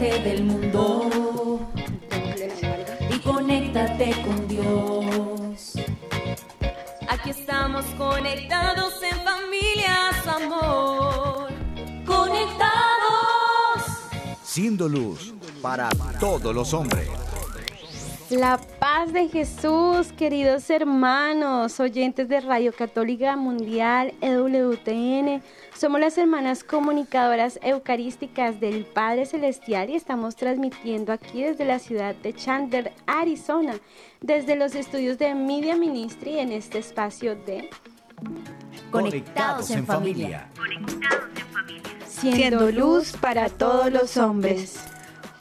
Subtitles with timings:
[0.00, 1.60] parte del mundo
[3.10, 5.74] y conéctate con Dios.
[7.06, 11.52] Aquí estamos conectados en familia, su amor.
[12.06, 12.70] Conectados.
[14.42, 17.08] Siendo luz para todos los hombres.
[18.30, 18.58] La
[18.92, 25.42] paz de Jesús, queridos hermanos, oyentes de Radio Católica Mundial, EWTN.
[25.76, 32.16] Somos las hermanas comunicadoras eucarísticas del Padre Celestial y estamos transmitiendo aquí desde la ciudad
[32.16, 33.74] de Chandler, Arizona,
[34.20, 37.70] desde los estudios de Media Ministry en este espacio de
[38.90, 40.48] Conectados en familia.
[42.08, 44.80] Siendo luz para todos los hombres.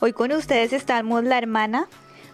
[0.02, 1.88] Hoy con ustedes estamos la hermana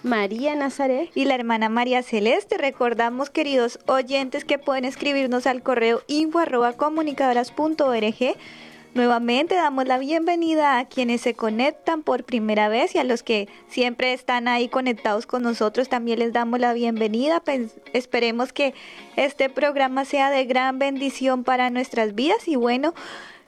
[0.06, 2.60] María Nazaret y la hermana María Celeste.
[2.60, 8.38] Recordamos, queridos oyentes, que pueden escribirnos al correo info arroba comunicadoras.org.
[8.94, 13.50] Nuevamente damos la bienvenida a quienes se conectan por primera vez y a los que
[13.68, 17.40] siempre están ahí conectados con nosotros también les damos la bienvenida.
[17.40, 18.76] Pues, esperemos que
[19.16, 22.94] este programa sea de gran bendición para nuestras vidas y bueno,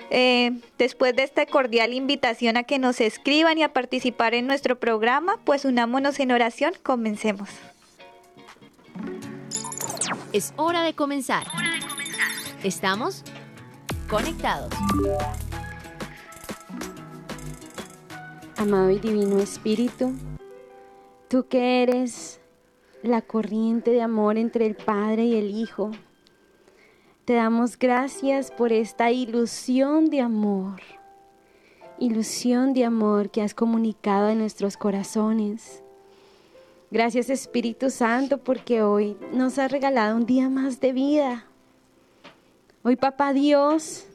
[0.09, 4.79] eh, después de esta cordial invitación a que nos escriban y a participar en nuestro
[4.79, 7.49] programa, pues unámonos en oración, comencemos.
[10.31, 11.47] Es hora de comenzar.
[12.63, 13.23] Estamos
[14.09, 14.73] conectados.
[18.57, 20.13] Amado y Divino Espíritu,
[21.27, 22.39] tú que eres
[23.03, 25.91] la corriente de amor entre el Padre y el Hijo,
[27.27, 30.79] te damos gracias por esta ilusión de amor,
[31.99, 35.83] ilusión de amor que has comunicado en nuestros corazones.
[36.89, 41.43] Gracias Espíritu Santo porque hoy nos has regalado un día más de vida.
[42.81, 44.05] Hoy Papá Dios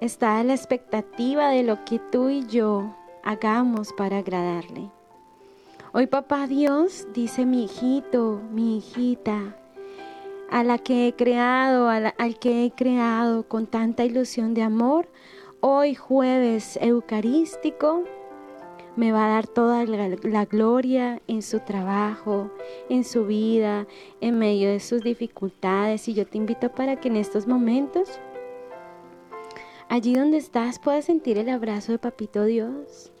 [0.00, 4.90] está a la expectativa de lo que tú y yo hagamos para agradarle.
[5.92, 9.56] Hoy Papá Dios dice mi hijito, mi hijita,
[10.50, 15.08] a la que he creado, al que he creado con tanta ilusión de amor,
[15.60, 18.02] hoy jueves eucarístico,
[18.96, 22.50] me va a dar toda la, la, gloria en su trabajo,
[22.88, 23.86] en su vida,
[24.20, 26.08] en medio de sus dificultades.
[26.08, 28.20] Y yo te invito para que en estos momentos,
[29.88, 33.12] allí donde estás, puedas sentir el abrazo de Papito Dios,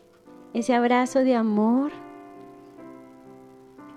[0.52, 1.92] ese abrazo de amor,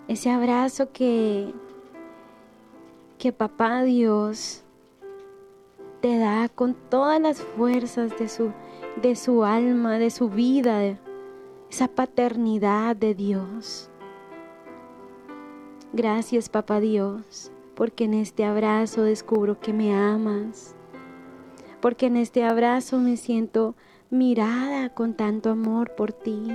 [0.07, 1.51] ese abrazo que
[3.17, 4.63] que papá Dios
[6.01, 8.51] te da con todas las fuerzas de su,
[9.01, 10.99] de su alma, de su vida,
[11.69, 13.89] esa paternidad de Dios.
[15.93, 20.75] Gracias papá Dios, porque en este abrazo descubro que me amas,
[21.81, 23.75] porque en este abrazo me siento
[24.09, 26.47] mirada con tanto amor por ti.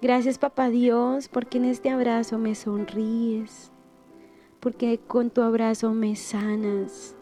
[0.00, 3.73] Gracias papá Dios, porque en este abrazo me sonríes
[4.64, 7.14] porque con tu abrazo me sanas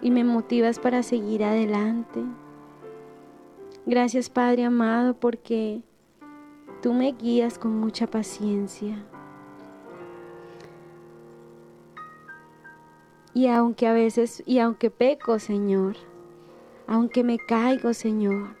[0.00, 2.22] y me motivas para seguir adelante.
[3.84, 5.82] Gracias Padre amado porque
[6.82, 9.04] tú me guías con mucha paciencia.
[13.34, 15.96] Y aunque a veces, y aunque peco, Señor,
[16.86, 18.56] aunque me caigo, Señor,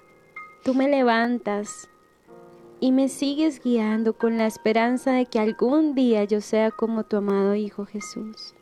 [0.64, 1.89] tú me levantas
[2.80, 7.18] y me sigues guiando con la esperanza de que algún día yo sea como tu
[7.18, 8.54] amado Hijo Jesús.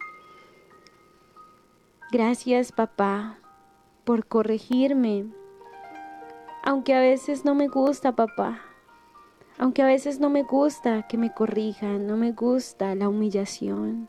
[2.10, 3.38] Gracias papá
[4.04, 5.26] por corregirme,
[6.64, 8.60] aunque a veces no me gusta papá,
[9.56, 14.08] aunque a veces no me gusta que me corrijan, no me gusta la humillación.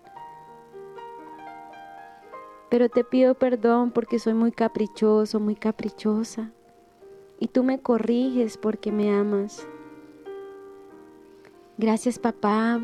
[2.69, 6.51] Pero te pido perdón porque soy muy caprichoso, muy caprichosa.
[7.39, 9.67] Y tú me corriges porque me amas.
[11.79, 12.81] Gracias papá,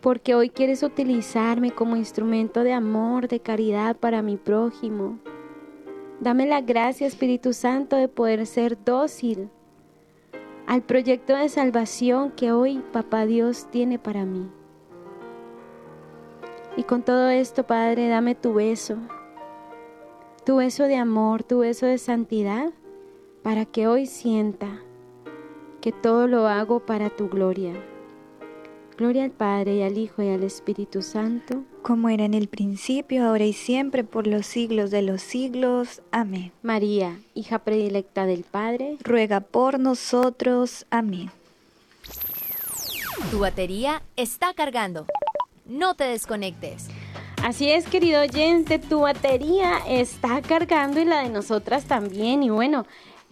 [0.00, 5.18] porque hoy quieres utilizarme como instrumento de amor, de caridad para mi prójimo.
[6.20, 9.50] Dame la gracia, Espíritu Santo, de poder ser dócil
[10.68, 14.48] al proyecto de salvación que hoy Papá Dios tiene para mí.
[16.76, 18.96] Y con todo esto, Padre, dame tu beso,
[20.44, 22.70] tu beso de amor, tu beso de santidad,
[23.42, 24.84] para que hoy sienta
[25.80, 27.72] que todo lo hago para tu gloria.
[28.96, 33.24] Gloria al Padre y al Hijo y al Espíritu Santo, como era en el principio,
[33.24, 36.02] ahora y siempre, por los siglos de los siglos.
[36.10, 36.52] Amén.
[36.62, 40.84] María, hija predilecta del Padre, ruega por nosotros.
[40.90, 41.30] Amén.
[43.30, 45.06] Tu batería está cargando.
[45.64, 46.88] No te desconectes.
[47.42, 52.42] Así es, querido oyente, tu batería está cargando y la de nosotras también.
[52.42, 52.84] Y bueno,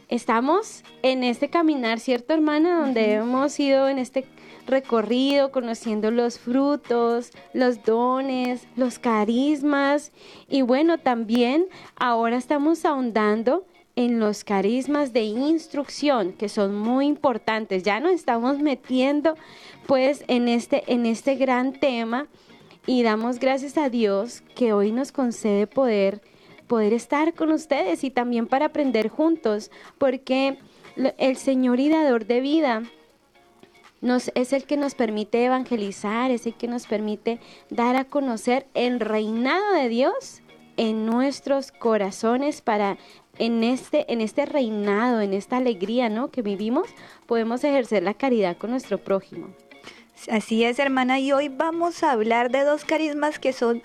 [0.09, 2.81] estamos en este caminar, ¿cierto, hermana?
[2.81, 4.25] Donde hemos ido en este
[4.67, 10.13] recorrido, conociendo los frutos, los dones, los carismas
[10.49, 11.67] y bueno, también
[11.97, 13.67] ahora estamos ahondando
[13.97, 17.83] en los carismas de instrucción que son muy importantes.
[17.83, 19.35] Ya nos estamos metiendo
[19.87, 22.29] pues en este en este gran tema
[22.87, 26.21] y damos gracias a Dios que hoy nos concede poder
[26.69, 30.59] poder estar con ustedes y también para aprender juntos, porque
[31.17, 32.83] el Señor y dador de vida
[34.01, 38.67] nos, es el que nos permite evangelizar, es el que nos permite dar a conocer
[38.75, 40.43] el reinado de Dios
[40.77, 42.99] en nuestros corazones para
[43.39, 46.31] en este, en este reinado, en esta alegría ¿no?
[46.31, 46.89] que vivimos,
[47.27, 49.49] podemos ejercer la caridad con nuestro prójimo.
[50.31, 53.83] Así es, hermana, y hoy vamos a hablar de dos carismas que son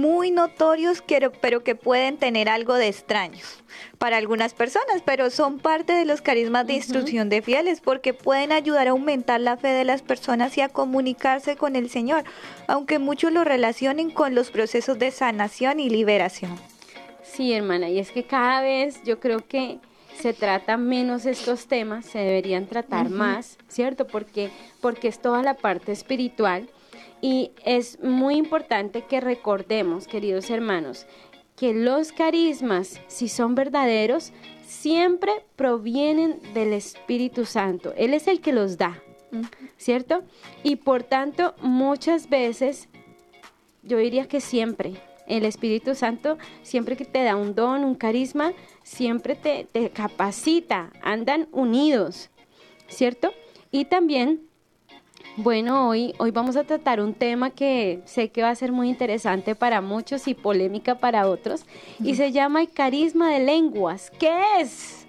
[0.00, 1.02] muy notorios,
[1.40, 3.62] pero que pueden tener algo de extraños
[3.98, 8.52] para algunas personas, pero son parte de los carismas de instrucción de fieles porque pueden
[8.52, 12.24] ayudar a aumentar la fe de las personas y a comunicarse con el Señor,
[12.66, 16.56] aunque muchos lo relacionen con los procesos de sanación y liberación.
[17.22, 19.78] Sí, hermana, y es que cada vez yo creo que
[20.18, 24.06] se tratan menos estos temas, se deberían tratar más, ¿cierto?
[24.06, 24.50] Porque,
[24.80, 26.68] porque es toda la parte espiritual
[27.20, 31.06] y es muy importante que recordemos, queridos hermanos,
[31.56, 34.32] que los carismas, si son verdaderos,
[34.64, 37.92] siempre provienen del Espíritu Santo.
[37.96, 39.02] Él es el que los da,
[39.76, 40.22] ¿cierto?
[40.62, 42.88] Y por tanto, muchas veces,
[43.82, 44.94] yo diría que siempre,
[45.26, 50.92] el Espíritu Santo, siempre que te da un don, un carisma, siempre te, te capacita,
[51.02, 52.30] andan unidos,
[52.86, 53.32] ¿cierto?
[53.70, 54.47] Y también
[55.36, 58.88] bueno, hoy, hoy vamos a tratar un tema que sé que va a ser muy
[58.88, 61.64] interesante para muchos y polémica para otros,
[62.02, 64.10] y se llama el carisma de lenguas.
[64.18, 65.06] ¿Qué es?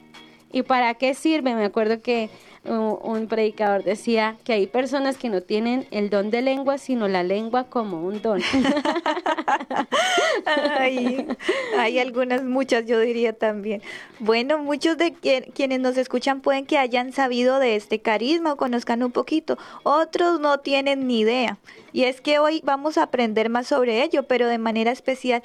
[0.52, 1.56] ¿Y para qué sirve?
[1.56, 2.30] Me acuerdo que
[2.66, 7.24] un predicador decía que hay personas que no tienen el don de lengua, sino la
[7.24, 8.42] lengua como un don.
[11.78, 13.82] hay algunas, muchas, yo diría también.
[14.20, 15.14] Bueno, muchos de
[15.54, 20.40] quienes nos escuchan pueden que hayan sabido de este carisma o conozcan un poquito, otros
[20.40, 21.58] no tienen ni idea.
[21.94, 25.42] Y es que hoy vamos a aprender más sobre ello, pero de manera especial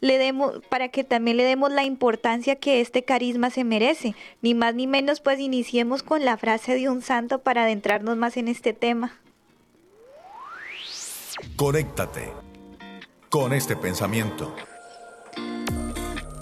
[0.00, 4.14] le demos, para que también le demos la importancia que este carisma se merece.
[4.42, 8.36] Ni más ni menos, pues iniciemos con la frase de un santo para adentrarnos más
[8.36, 9.18] en este tema.
[11.56, 12.32] Conéctate
[13.30, 14.54] con este pensamiento.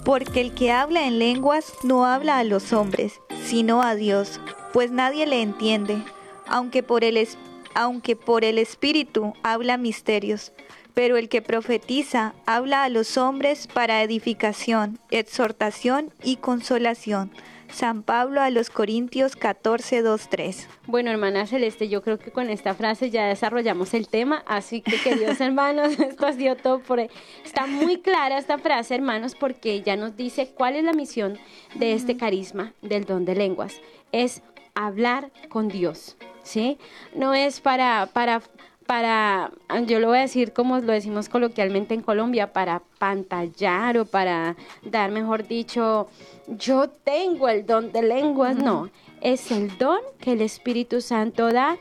[0.03, 4.39] Porque el que habla en lenguas no habla a los hombres, sino a Dios,
[4.71, 6.03] pues nadie le entiende,
[6.47, 7.27] aunque por el,
[7.73, 10.51] aunque por el Espíritu habla misterios
[10.95, 17.31] pero el que profetiza habla a los hombres para edificación, exhortación y consolación.
[17.69, 20.67] San Pablo a los Corintios 14, 2, 3.
[20.87, 24.97] Bueno, hermana Celeste, yo creo que con esta frase ya desarrollamos el tema, así que
[24.97, 27.09] queridos hermanos, esto ha sido todo por hoy.
[27.43, 31.37] Está muy clara esta frase, hermanos, porque ya nos dice cuál es la misión
[31.73, 33.81] de este carisma del don de lenguas.
[34.11, 34.41] Es
[34.73, 36.77] hablar con Dios, ¿sí?
[37.13, 38.41] No es para, para
[38.85, 39.51] para,
[39.87, 44.55] yo lo voy a decir como lo decimos coloquialmente en Colombia, para pantallar o para
[44.83, 46.07] dar, mejor dicho,
[46.47, 48.89] yo tengo el don de lenguas, no,
[49.21, 51.77] es el don que el Espíritu Santo da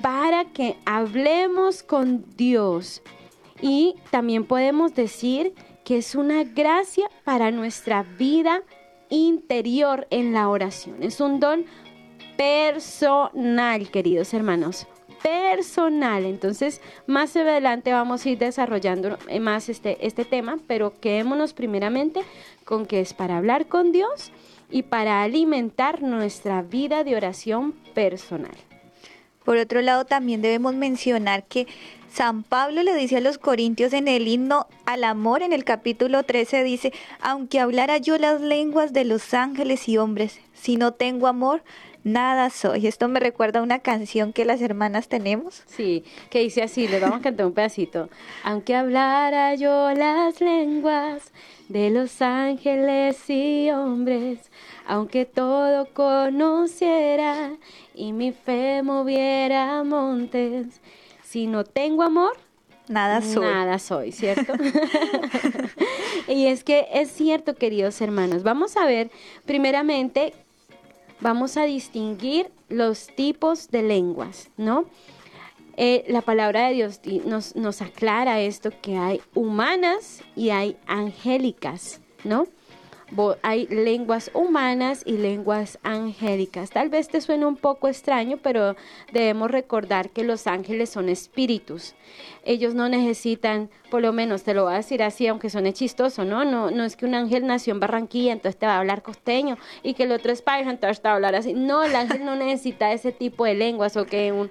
[0.00, 3.02] para que hablemos con Dios.
[3.60, 8.62] Y también podemos decir que es una gracia para nuestra vida
[9.08, 11.02] interior en la oración.
[11.02, 11.64] Es un don
[12.36, 14.86] personal, queridos hermanos
[15.22, 16.24] personal.
[16.24, 22.22] Entonces, más adelante vamos a ir desarrollando más este, este tema, pero quedémonos primeramente
[22.64, 24.32] con que es para hablar con Dios
[24.70, 28.56] y para alimentar nuestra vida de oración personal.
[29.44, 31.66] Por otro lado, también debemos mencionar que
[32.12, 36.22] San Pablo le dice a los corintios en el himno al amor, en el capítulo
[36.22, 41.26] 13, dice, aunque hablara yo las lenguas de los ángeles y hombres, si no tengo
[41.26, 41.64] amor,
[42.04, 42.86] nada soy.
[42.86, 45.62] Esto me recuerda a una canción que las hermanas tenemos.
[45.66, 48.08] Sí, que dice así, le vamos a cantar un pedacito.
[48.44, 51.32] Aunque hablara yo las lenguas
[51.68, 54.50] de los ángeles y hombres,
[54.86, 57.52] aunque todo conociera
[57.94, 60.80] y mi fe moviera montes,
[61.22, 62.36] si no tengo amor,
[62.88, 63.44] Nada soy.
[63.44, 64.52] Nada soy, ¿cierto?
[66.28, 68.42] y es que es cierto, queridos hermanos.
[68.42, 69.10] Vamos a ver
[69.46, 70.34] primeramente
[71.22, 74.84] vamos a distinguir los tipos de lenguas, ¿no?
[75.76, 82.00] Eh, la palabra de Dios nos, nos aclara esto, que hay humanas y hay angélicas,
[82.24, 82.46] ¿no?
[83.42, 86.70] Hay lenguas humanas y lenguas angélicas.
[86.70, 88.76] Tal vez te suene un poco extraño, pero
[89.12, 91.94] debemos recordar que los ángeles son espíritus.
[92.44, 96.24] Ellos no necesitan, por lo menos te lo voy a decir así, aunque suene chistoso,
[96.24, 96.44] ¿no?
[96.44, 99.58] No, no es que un ángel nació en Barranquilla, entonces te va a hablar costeño,
[99.82, 101.54] y que el otro es paisa, entonces te va a hablar así.
[101.54, 104.50] No, el ángel no necesita ese tipo de lenguas o que un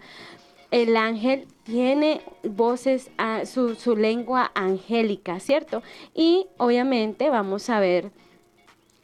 [0.72, 5.84] el ángel tiene voces, a su, su lengua angélica, ¿cierto?
[6.16, 8.12] Y obviamente vamos a ver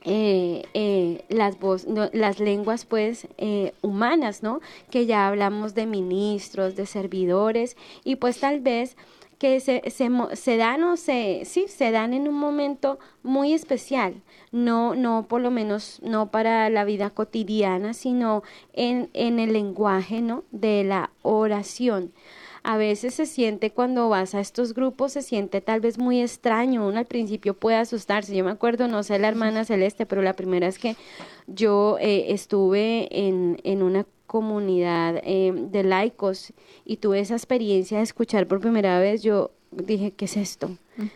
[0.10, 4.62] eh, eh, las, voz, no, las lenguas pues eh, humanas, ¿no?
[4.90, 8.96] Que ya hablamos de ministros, de servidores y pues tal vez
[9.38, 14.22] que se, se, se dan o se, sí, se dan en un momento muy especial,
[14.54, 20.22] no, no por lo menos no para la vida cotidiana, sino en, en el lenguaje,
[20.22, 20.46] ¿no?
[20.52, 22.14] De la oración.
[22.70, 26.86] A veces se siente cuando vas a estos grupos, se siente tal vez muy extraño.
[26.86, 28.36] Uno al principio puede asustarse.
[28.36, 30.98] Yo me acuerdo, no sé la hermana Celeste, pero la primera vez que
[31.48, 36.52] yo eh, estuve en, en una comunidad eh, de laicos
[36.84, 40.72] y tuve esa experiencia de escuchar por primera vez, yo dije, ¿qué es esto?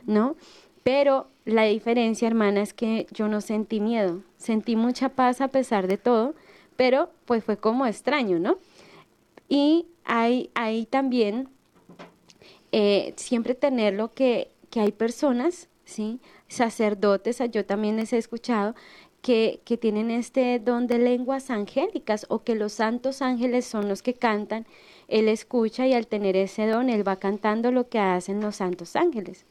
[0.05, 0.38] ¿No?
[0.84, 4.22] Pero la diferencia, hermana, es que yo no sentí miedo.
[4.38, 6.34] Sentí mucha paz a pesar de todo,
[6.77, 8.58] pero pues fue como extraño, ¿no?
[9.50, 11.50] Y hay, hay también
[12.72, 16.20] eh, siempre tenerlo que, que hay personas, ¿sí?
[16.48, 18.75] sacerdotes, yo también les he escuchado,
[19.22, 24.01] que, que tienen este don de lenguas angélicas o que los santos ángeles son los
[24.01, 24.65] que cantan,
[25.08, 28.96] él escucha y al tener ese don, él va cantando lo que hacen los santos
[28.96, 29.46] ángeles.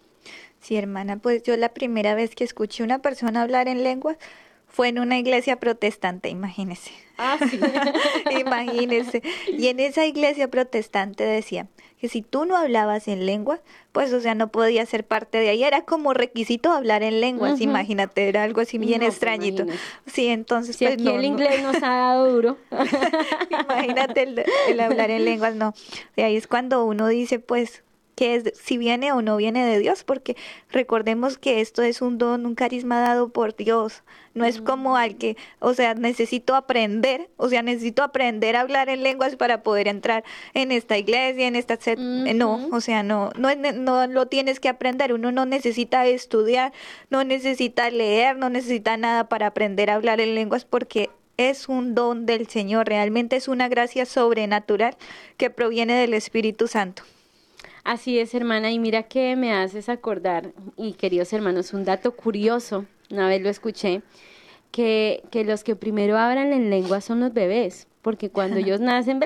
[0.60, 4.18] Sí, hermana, pues yo la primera vez que escuché una persona hablar en lengua
[4.70, 6.90] fue en una iglesia protestante, imagínese.
[7.18, 7.60] Ah, sí.
[8.40, 9.22] Imagínese.
[9.48, 11.66] Y en esa iglesia protestante decía
[12.00, 13.60] que si tú no hablabas en lengua,
[13.92, 15.62] pues o sea, no podías ser parte de ahí.
[15.62, 19.66] Era como requisito hablar en lenguas, imagínate, era algo así bien No, extrañito.
[20.06, 21.26] Sí, entonces Si pues aquí no, el no.
[21.26, 22.56] inglés nos ha dado duro.
[23.50, 25.74] Imagínate el, el hablar en lenguas, no.
[26.16, 27.82] De ahí es cuando uno dice, pues,
[28.20, 30.36] que es, si viene o no viene de Dios, porque
[30.70, 34.02] recordemos que esto es un don, un carisma dado por Dios.
[34.34, 38.90] No es como al que, o sea, necesito aprender, o sea, necesito aprender a hablar
[38.90, 40.22] en lenguas para poder entrar
[40.52, 41.76] en esta iglesia, en esta...
[41.80, 45.14] set- eh, No, o sea, no, no, no lo tienes que aprender.
[45.14, 46.74] Uno no necesita estudiar,
[47.08, 51.08] no necesita leer, no necesita nada para aprender a hablar en lenguas porque
[51.38, 54.94] es un don del Señor, realmente es una gracia sobrenatural
[55.38, 57.02] que proviene del Espíritu Santo.
[57.84, 62.84] Así es, hermana, y mira que me haces acordar, y queridos hermanos, un dato curioso,
[63.10, 64.02] una vez lo escuché,
[64.70, 69.18] que, que los que primero abran en lengua son los bebés, porque cuando ellos nacen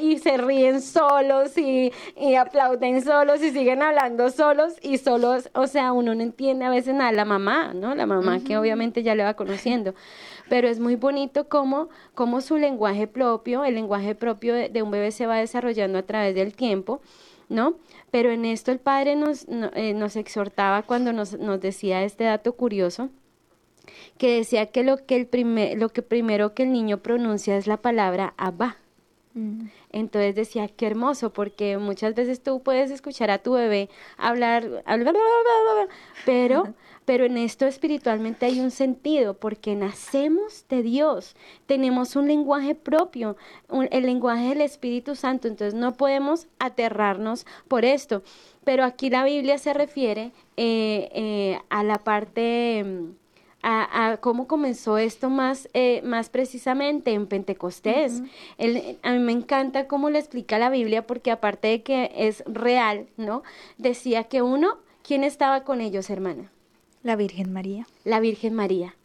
[0.00, 5.66] y se ríen solos y, y, aplauden solos y siguen hablando solos y solos, o
[5.66, 7.94] sea, uno no entiende a veces a la mamá, ¿no?
[7.94, 9.94] La mamá que obviamente ya le va conociendo
[10.48, 14.90] pero es muy bonito cómo, cómo su lenguaje propio, el lenguaje propio de, de un
[14.90, 17.00] bebé se va desarrollando a través del tiempo,
[17.48, 17.74] ¿no?
[18.10, 22.24] Pero en esto el padre nos, no- eh, nos exhortaba cuando nos, nos decía este
[22.24, 23.10] dato curioso,
[24.18, 27.66] que decía que lo que, el primer, lo que primero que el niño pronuncia es
[27.66, 28.76] la palabra Abba.
[29.90, 35.14] Entonces decía, qué hermoso, porque muchas veces tú puedes escuchar a tu bebé hablar, hablar,
[36.24, 36.68] pero,
[37.04, 43.36] pero en esto espiritualmente hay un sentido, porque nacemos de Dios, tenemos un lenguaje propio,
[43.68, 48.22] un- el lenguaje del Espíritu Santo, entonces no podemos aterrarnos por esto.
[48.64, 52.82] Pero aquí la Biblia se refiere eh, eh, a la parte...
[52.84, 53.24] mm,
[53.66, 58.22] a, a cómo comenzó esto más, eh, más precisamente en Pentecostés.
[59.02, 63.06] A mí me encanta cómo le explica la Biblia porque aparte de que es real,
[63.16, 63.42] ¿no?
[63.78, 66.50] Decía que uno, ¿quién estaba con ellos, hermana?
[67.04, 67.86] La Virgen María.
[68.04, 68.96] La Virgen María.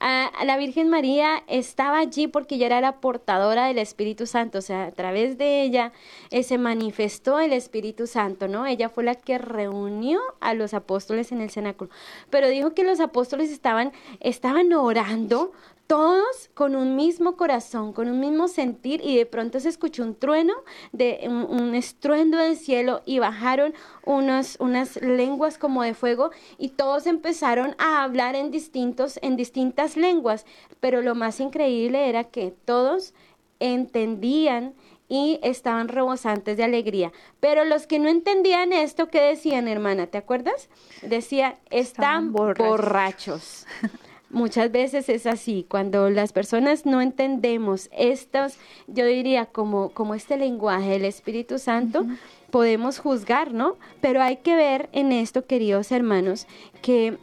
[0.00, 4.62] Ah, la Virgen María estaba allí porque ella era la portadora del Espíritu Santo, o
[4.62, 5.92] sea, a través de ella
[6.30, 8.64] eh, se manifestó el Espíritu Santo, ¿no?
[8.64, 11.90] Ella fue la que reunió a los apóstoles en el cenáculo,
[12.30, 15.52] pero dijo que los apóstoles estaban, estaban orando
[15.86, 20.14] todos con un mismo corazón, con un mismo sentir y de pronto se escuchó un
[20.14, 20.54] trueno,
[20.92, 23.74] de un, un estruendo del cielo y bajaron
[24.04, 29.96] unos, unas lenguas como de fuego y todos empezaron a hablar en distintos, en distintas
[29.96, 30.46] lenguas,
[30.80, 33.12] pero lo más increíble era que todos
[33.60, 34.74] entendían
[35.08, 37.12] y estaban rebosantes de alegría.
[37.40, 40.06] Pero los que no entendían esto, ¿qué decían, hermana?
[40.06, 40.68] ¿Te acuerdas?
[41.02, 42.68] Decía, están Estaban borrachos".
[42.68, 43.66] borrachos.
[44.34, 48.56] Muchas veces es así, cuando las personas no entendemos estos,
[48.88, 52.04] yo diría como, como este lenguaje del Espíritu Santo,
[52.50, 53.76] podemos juzgar, ¿no?
[54.00, 56.48] Pero hay que ver en esto, queridos hermanos,
[56.82, 57.16] que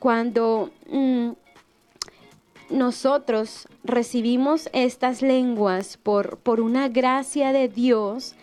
[0.00, 1.30] cuando mm,
[2.70, 8.34] nosotros recibimos estas lenguas por, por una gracia de Dios,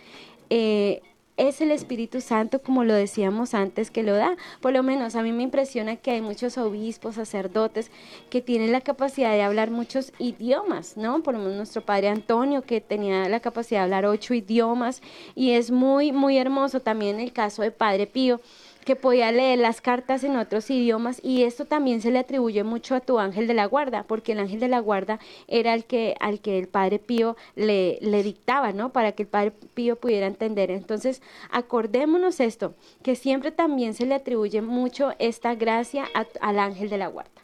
[0.48, 1.02] eh,
[1.36, 4.36] es el Espíritu Santo, como lo decíamos antes, que lo da.
[4.60, 7.90] Por lo menos a mí me impresiona que hay muchos obispos, sacerdotes,
[8.30, 11.22] que tienen la capacidad de hablar muchos idiomas, ¿no?
[11.22, 15.02] Por lo menos nuestro padre Antonio, que tenía la capacidad de hablar ocho idiomas,
[15.34, 18.40] y es muy, muy hermoso también el caso de Padre Pío
[18.84, 22.94] que podía leer las cartas en otros idiomas y esto también se le atribuye mucho
[22.94, 26.14] a tu ángel de la guarda, porque el ángel de la guarda era el que
[26.20, 28.92] al que el Padre Pío le, le dictaba, ¿no?
[28.92, 30.70] Para que el Padre Pío pudiera entender.
[30.70, 36.06] Entonces, acordémonos esto, que siempre también se le atribuye mucho esta gracia
[36.40, 37.43] al ángel de la guarda.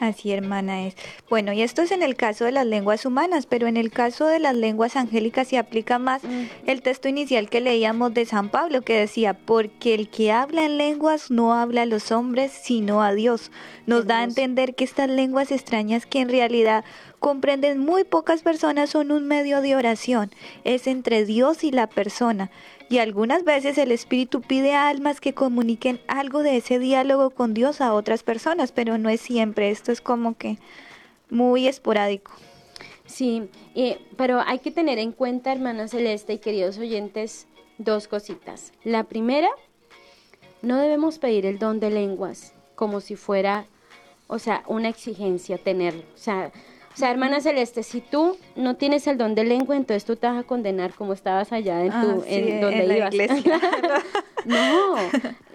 [0.00, 0.96] Así, hermana, es.
[1.28, 4.26] Bueno, y esto es en el caso de las lenguas humanas, pero en el caso
[4.26, 6.44] de las lenguas angélicas se aplica más mm.
[6.66, 10.78] el texto inicial que leíamos de San Pablo, que decía, porque el que habla en
[10.78, 13.52] lenguas no habla a los hombres, sino a Dios.
[13.84, 16.82] Nos da a entender que estas lenguas extrañas que en realidad
[17.20, 20.30] comprenden muy pocas personas son un medio de oración,
[20.64, 22.50] es entre Dios y la persona
[22.90, 27.54] y algunas veces el Espíritu pide a almas que comuniquen algo de ese diálogo con
[27.54, 30.58] Dios a otras personas, pero no es siempre, esto es como que
[31.30, 32.32] muy esporádico.
[33.06, 33.48] Sí,
[34.16, 37.46] pero hay que tener en cuenta, hermana Celeste y queridos oyentes,
[37.78, 38.72] dos cositas.
[38.82, 39.48] La primera,
[40.60, 43.66] no debemos pedir el don de lenguas como si fuera,
[44.26, 46.02] o sea, una exigencia tenerlo.
[46.14, 46.50] O sea,
[46.92, 50.26] o sea, hermana Celeste, si tú no tienes el don de lengua, entonces tú te
[50.26, 53.14] vas a condenar como estabas allá en tu, ah, en donde la ibas.
[53.14, 53.60] Iglesia.
[54.44, 54.96] no,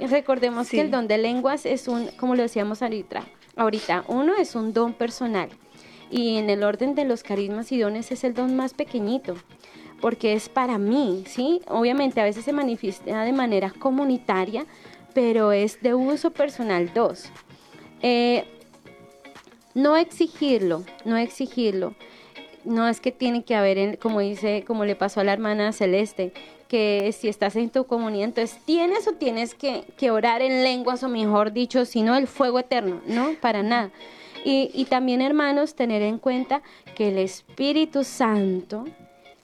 [0.08, 3.24] recordemos que el don de lenguas es un, como lo decíamos ahorita,
[3.56, 5.50] ahorita, uno es un don personal
[6.10, 9.36] y en el orden de los carismas y dones es el don más pequeñito
[10.02, 11.62] porque es para mí, ¿sí?
[11.68, 14.66] Obviamente a veces se manifiesta de manera comunitaria,
[15.14, 16.92] pero es de uso personal.
[16.94, 17.32] Dos,
[18.02, 18.46] eh,
[19.76, 21.94] no exigirlo, no exigirlo.
[22.64, 26.34] No es que tiene que haber, como dice, como le pasó a la hermana Celeste,
[26.68, 31.04] que si estás en tu comunidad, entonces tienes o tienes que, que orar en lenguas,
[31.04, 33.92] o mejor dicho, sino el fuego eterno, no, para nada.
[34.44, 36.64] Y, y también, hermanos, tener en cuenta
[36.96, 38.86] que el Espíritu Santo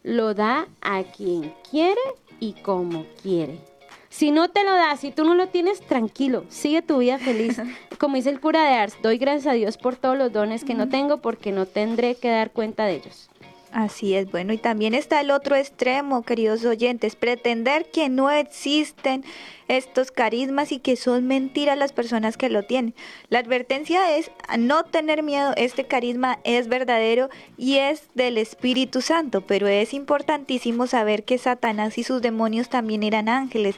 [0.01, 2.01] lo da a quien quiere
[2.39, 3.70] y como quiere.
[4.11, 7.61] Si no te lo das, si tú no lo tienes, tranquilo, sigue tu vida feliz.
[7.97, 10.73] Como dice el cura de Ars, doy gracias a Dios por todos los dones que
[10.73, 13.29] no tengo porque no tendré que dar cuenta de ellos.
[13.71, 19.23] Así es, bueno, y también está el otro extremo, queridos oyentes, pretender que no existen
[19.69, 22.93] estos carismas y que son mentiras las personas que lo tienen.
[23.29, 24.29] La advertencia es
[24.59, 30.85] no tener miedo, este carisma es verdadero y es del Espíritu Santo, pero es importantísimo
[30.85, 33.75] saber que Satanás y sus demonios también eran ángeles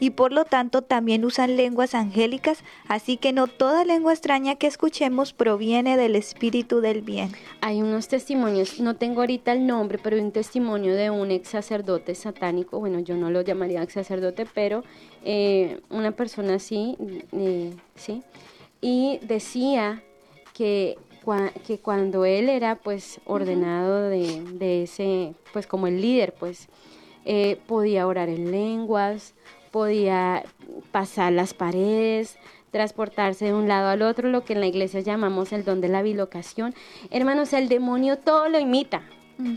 [0.00, 4.66] y por lo tanto también usan lenguas angélicas, así que no toda lengua extraña que
[4.66, 7.32] escuchemos proviene del espíritu del bien.
[7.60, 11.48] Hay unos testimonios, no tengo ahorita el nombre, pero hay un testimonio de un ex
[11.48, 14.84] sacerdote satánico, bueno, yo no lo llamaría ex sacerdote, pero
[15.24, 16.96] eh, una persona así,
[17.32, 18.22] eh, sí,
[18.80, 20.02] y decía
[20.54, 20.98] que
[21.66, 26.68] que cuando él era pues ordenado de, de, ese, pues como el líder, pues
[27.24, 29.34] eh, podía orar en lenguas,
[29.70, 30.44] podía
[30.92, 32.38] pasar las paredes,
[32.70, 35.88] transportarse de un lado al otro, lo que en la iglesia llamamos el don de
[35.88, 36.74] la bilocación.
[37.10, 39.02] Hermanos, el demonio todo lo imita,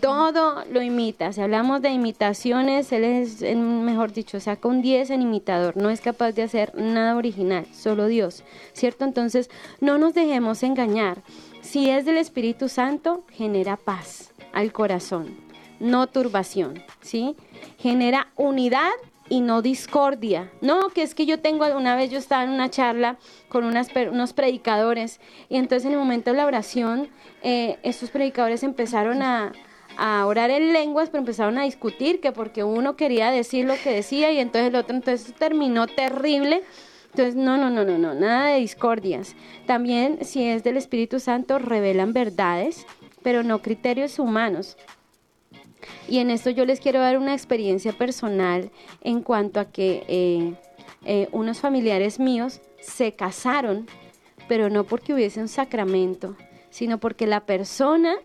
[0.02, 1.34] todo lo imita.
[1.34, 6.02] Si hablamos de imitaciones, él es, mejor dicho, saca un 10 en imitador, no es
[6.02, 8.44] capaz de hacer nada original, solo Dios,
[8.74, 9.06] ¿cierto?
[9.06, 9.50] Entonces,
[9.82, 11.22] no nos dejemos engañar.
[11.62, 15.36] Si es del Espíritu Santo, genera paz al corazón,
[15.80, 17.36] no turbación, ¿sí?
[17.78, 18.92] Genera unidad
[19.30, 20.52] y no discordia.
[20.62, 23.90] No, que es que yo tengo, una vez yo estaba en una charla con unas,
[24.12, 27.10] unos predicadores y entonces en el momento de la oración,
[27.44, 29.54] eh, estos predicadores empezaron a,
[29.98, 33.92] a orar en lenguas, pero empezaron a discutir que porque uno quería decir lo que
[33.92, 36.64] decía y entonces el otro, entonces terminó terrible.
[37.12, 39.36] Entonces, no, no, no, no, no, nada de discordias.
[39.66, 42.86] También, si es del Espíritu Santo, revelan verdades,
[43.24, 44.78] pero no criterios humanos.
[46.08, 50.54] Y en esto yo les quiero dar una experiencia personal en cuanto a que eh,
[51.06, 53.88] eh, unos familiares míos se casaron,
[54.48, 56.36] pero no porque hubiese un sacramento,
[56.70, 58.16] sino porque la persona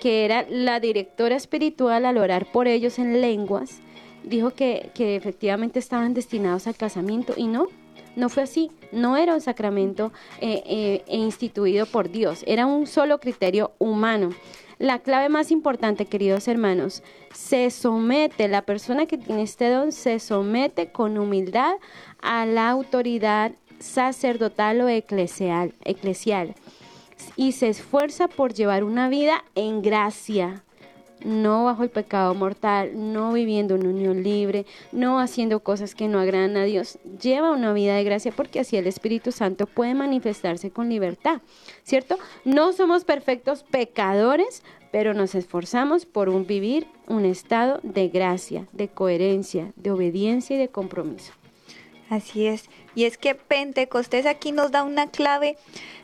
[0.00, 3.80] que era la directora espiritual al orar por ellos en lenguas,
[4.22, 7.66] dijo que, efectivamente estaban destinados al casamiento y no,
[8.14, 13.72] no fue así, no era un sacramento eh, instituido por Dios, era un solo criterio
[13.78, 14.30] humano.
[14.78, 17.02] La clave más importante, queridos hermanos,
[17.34, 21.72] se somete, la persona que tiene este don se somete con humildad
[22.22, 26.54] a la autoridad sacerdotal o eclesial, eclesial
[27.34, 30.62] y se esfuerza por llevar una vida en gracia,
[31.24, 36.18] no bajo el pecado mortal, no viviendo en unión libre, no haciendo cosas que no
[36.18, 36.98] agradan a Dios.
[37.20, 41.40] Lleva una vida de gracia porque así el Espíritu Santo puede manifestarse con libertad,
[41.82, 42.18] ¿cierto?
[42.44, 48.88] No somos perfectos pecadores, pero nos esforzamos por un vivir un estado de gracia, de
[48.88, 51.32] coherencia, de obediencia y de compromiso.
[52.10, 52.64] Así es.
[52.94, 55.56] Y es que Pentecostés aquí nos da una clave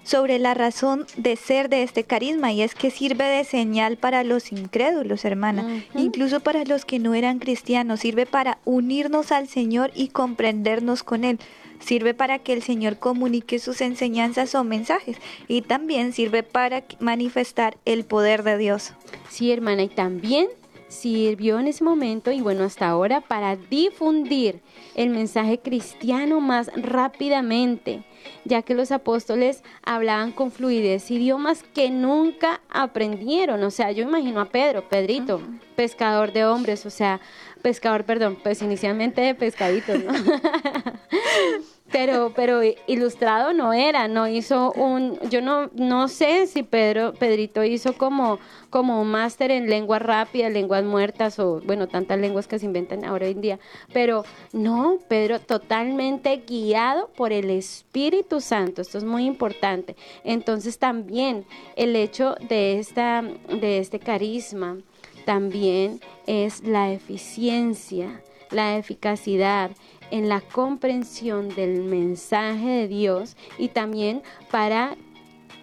[0.02, 4.22] sobre la razón de ser de este carisma y es que sirve de señal para
[4.22, 9.90] los incrédulos, hermana, incluso para los que no eran cristianos, sirve para unirnos al Señor
[9.94, 11.38] y comprendernos con Él.
[11.80, 15.16] Sirve para que el Señor comunique sus enseñanzas o mensajes
[15.48, 18.92] y también sirve para manifestar el poder de Dios.
[19.28, 20.48] Sí, hermana, y también
[20.94, 24.60] sirvió en ese momento y bueno, hasta ahora para difundir
[24.94, 28.04] el mensaje cristiano más rápidamente
[28.44, 33.62] ya que los apóstoles hablaban con fluidez idiomas que nunca aprendieron.
[33.62, 35.40] O sea, yo imagino a Pedro, Pedrito,
[35.76, 37.20] pescador de hombres, o sea,
[37.62, 40.12] pescador, perdón, pues inicialmente de pescaditos, ¿no?
[41.92, 47.62] pero, pero ilustrado no era, no hizo un, yo no, no sé si Pedro, Pedrito
[47.62, 48.38] hizo como,
[48.70, 53.04] como un máster en lenguas rápidas, lenguas muertas o bueno, tantas lenguas que se inventan
[53.04, 53.60] ahora en día,
[53.92, 59.94] pero no, Pedro totalmente guiado por el Espíritu Santo, esto es muy importante.
[60.24, 61.44] Entonces también
[61.76, 64.78] el hecho de esta, de este carisma
[65.24, 69.70] también es la eficiencia, la eficacidad
[70.10, 74.96] en la comprensión del mensaje de Dios y también para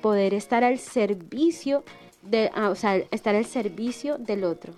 [0.02, 1.84] poder estar al servicio
[2.22, 4.74] de, ah, o sea, estar al servicio del otro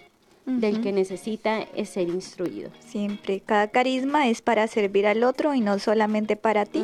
[0.45, 2.69] del que necesita ser instruido.
[2.80, 6.84] Siempre, cada carisma es para servir al otro y no solamente para ti.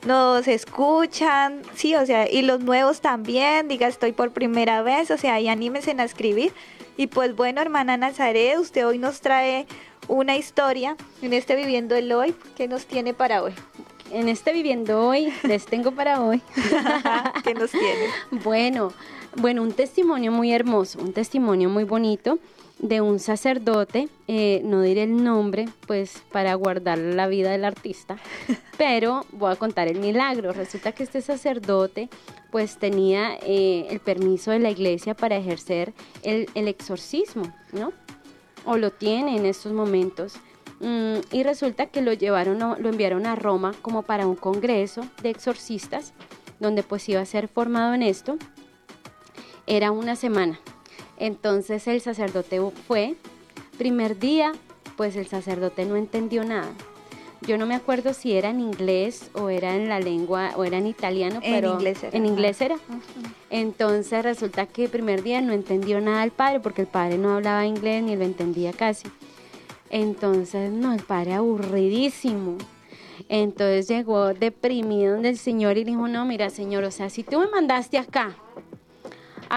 [0.05, 5.17] nos escuchan, sí, o sea, y los nuevos también, diga estoy por primera vez, o
[5.17, 6.53] sea, y anímense a escribir.
[6.97, 9.65] Y pues bueno, hermana Nazaret, usted hoy nos trae
[10.07, 13.53] una historia en este Viviendo el Hoy, ¿qué nos tiene para hoy?
[14.11, 16.41] En este Viviendo Hoy, les tengo para hoy.
[17.43, 18.07] ¿Qué nos tiene?
[18.43, 18.91] Bueno,
[19.37, 22.39] bueno, un testimonio muy hermoso, un testimonio muy bonito
[22.81, 28.17] de un sacerdote, eh, no diré el nombre, pues para guardar la vida del artista,
[28.77, 30.51] pero voy a contar el milagro.
[30.51, 32.09] Resulta que este sacerdote
[32.51, 37.93] pues tenía eh, el permiso de la iglesia para ejercer el, exorcismo, ¿no?
[38.65, 40.33] O lo tiene en estos momentos.
[40.79, 45.29] Mm, y resulta que lo llevaron, lo enviaron a Roma como para un congreso de
[45.29, 46.13] exorcistas,
[46.59, 48.37] donde pues iba a ser formado en esto.
[49.67, 50.59] Era una semana,
[51.21, 53.15] entonces el sacerdote fue,
[53.77, 54.53] primer día,
[54.97, 56.71] pues el sacerdote no entendió nada.
[57.41, 60.79] Yo no me acuerdo si era en inglés o era en la lengua o era
[60.79, 62.77] en italiano, pero en inglés era.
[63.51, 67.35] Entonces resulta que el primer día no entendió nada el padre porque el padre no
[67.35, 69.07] hablaba inglés ni lo entendía casi.
[69.91, 72.57] Entonces, no, el padre aburridísimo.
[73.29, 77.39] Entonces llegó deprimido donde el Señor y dijo, no, mira, Señor, o sea, si tú
[77.39, 78.35] me mandaste acá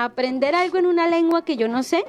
[0.03, 2.05] aprender algo en una lengua que yo no sé,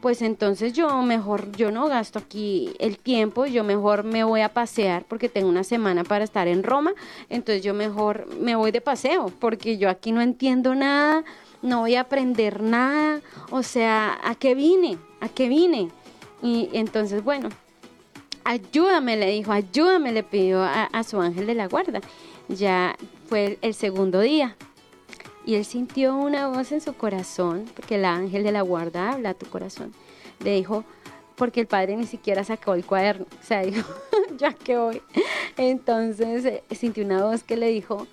[0.00, 4.52] pues entonces yo mejor, yo no gasto aquí el tiempo, yo mejor me voy a
[4.52, 6.92] pasear porque tengo una semana para estar en Roma,
[7.30, 11.24] entonces yo mejor me voy de paseo porque yo aquí no entiendo nada,
[11.62, 14.98] no voy a aprender nada, o sea, ¿a qué vine?
[15.20, 15.88] ¿A qué vine?
[16.42, 17.48] Y entonces, bueno,
[18.44, 22.00] ayúdame, le dijo, ayúdame, le pidió a, a su ángel de la guarda.
[22.48, 22.94] Ya
[23.28, 24.54] fue el segundo día
[25.46, 29.30] y él sintió una voz en su corazón, porque el ángel de la guarda habla
[29.30, 29.94] a tu corazón.
[30.40, 30.84] Le dijo,
[31.36, 33.26] porque el padre ni siquiera sacó el cuaderno.
[33.40, 33.88] O sea, dijo,
[34.36, 35.00] ya que voy.
[35.56, 38.08] Entonces eh, sintió una voz que le dijo,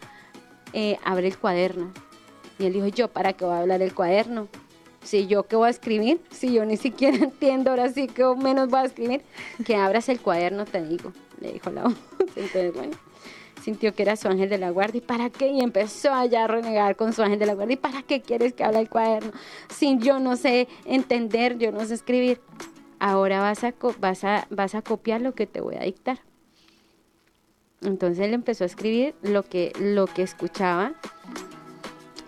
[0.73, 1.91] eh, abre el cuaderno.
[2.59, 4.47] Y él dijo, yo, ¿para qué voy a hablar el cuaderno?
[5.01, 8.69] Si yo qué voy a escribir, si yo ni siquiera entiendo, ahora sí que menos
[8.69, 9.23] voy a escribir,
[9.65, 11.95] que abras el cuaderno, te digo, le dijo la voz.
[12.35, 12.93] Entonces, bueno,
[13.63, 14.97] sintió que era su ángel de la guardia.
[14.97, 15.47] ¿Y para qué?
[15.47, 17.75] Y empezó allá a renegar con su ángel de la guardia.
[17.75, 19.31] ¿Y para qué quieres que hable el cuaderno?
[19.69, 22.41] Si yo no sé entender, yo no sé escribir.
[22.99, 26.19] Ahora vas a, vas a, vas a copiar lo que te voy a dictar.
[27.81, 30.93] Entonces él empezó a escribir lo que, lo que escuchaba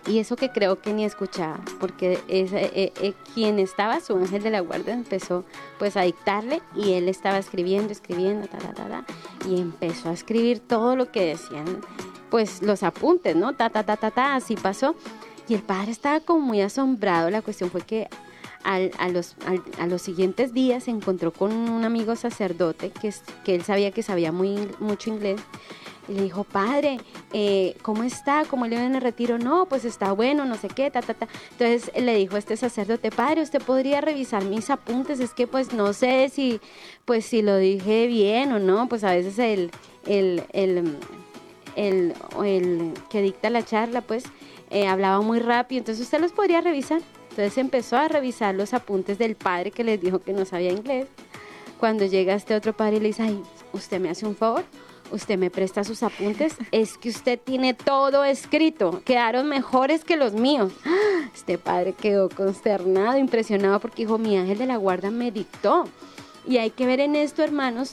[0.06, 4.42] y eso que creo que ni escuchaba, porque es, eh, eh, quien estaba, su ángel
[4.42, 5.44] de la guardia, empezó
[5.78, 9.04] pues a dictarle y él estaba escribiendo, escribiendo, ta, ta, ta, ta,
[9.48, 11.80] y empezó a escribir todo lo que decían
[12.30, 13.54] pues los apuntes, ¿no?
[13.54, 14.94] Ta, ta, ta, ta, ta, así pasó.
[15.48, 18.08] Y el padre estaba como muy asombrado, la cuestión fue que
[18.66, 19.36] a, los,
[19.78, 24.02] a los siguientes días se encontró con un amigo sacerdote que, que él sabía que
[24.02, 25.40] sabía muy, mucho inglés
[26.08, 26.98] y le dijo, padre,
[27.32, 28.44] eh, ¿cómo está?
[28.48, 29.38] ¿Cómo le ven en el retiro?
[29.38, 31.28] No, pues está bueno, no sé qué, ta, ta, ta.
[31.52, 35.92] Entonces le dijo este sacerdote, padre, usted podría revisar mis apuntes, es que pues no
[35.92, 36.60] sé si,
[37.04, 39.70] pues si lo dije bien o no, pues a veces el,
[40.06, 40.96] el, el,
[41.74, 44.24] el, el que dicta la charla, pues
[44.70, 47.00] eh, hablaba muy rápido, entonces usted los podría revisar.
[47.36, 51.06] Entonces empezó a revisar los apuntes del padre que les dijo que no sabía inglés.
[51.78, 53.42] Cuando llega este otro padre y le dice, ay,
[53.74, 54.64] usted me hace un favor,
[55.10, 60.32] usted me presta sus apuntes, es que usted tiene todo escrito, quedaron mejores que los
[60.32, 60.72] míos.
[61.34, 65.84] Este padre quedó consternado, impresionado porque dijo, mi ángel de la guarda me dictó.
[66.48, 67.92] Y hay que ver en esto, hermanos,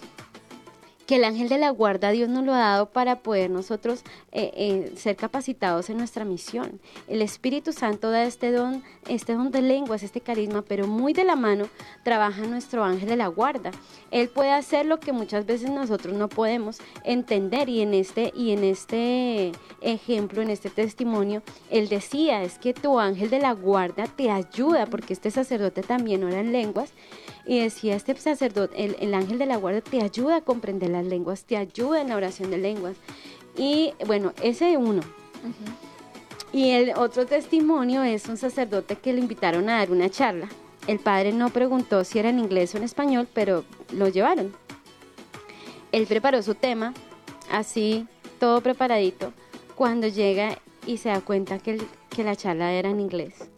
[1.05, 4.51] que el ángel de la guarda Dios nos lo ha dado para poder nosotros eh,
[4.55, 6.79] eh, ser capacitados en nuestra misión.
[7.07, 11.23] El Espíritu Santo da este don, este don de lenguas, este carisma, pero muy de
[11.23, 11.67] la mano
[12.03, 13.71] trabaja nuestro ángel de la guarda.
[14.13, 18.51] Él puede hacer lo que muchas veces nosotros no podemos entender y en este y
[18.51, 24.05] en este ejemplo, en este testimonio, él decía es que tu ángel de la guarda
[24.05, 26.93] te ayuda porque este sacerdote también ora en lenguas
[27.47, 31.05] y decía este sacerdote, el, el ángel de la guarda te ayuda a comprender las
[31.05, 32.97] lenguas, te ayuda en la oración de lenguas.
[33.57, 35.01] Y bueno, ese uno.
[36.51, 40.49] Y el otro testimonio es un sacerdote que le invitaron a dar una charla.
[40.87, 44.53] El padre no preguntó si era en inglés o en español, pero lo llevaron.
[45.91, 46.93] Él preparó su tema,
[47.51, 48.07] así,
[48.39, 49.31] todo preparadito.
[49.75, 53.49] Cuando llega y se da cuenta que, que la charla era en inglés,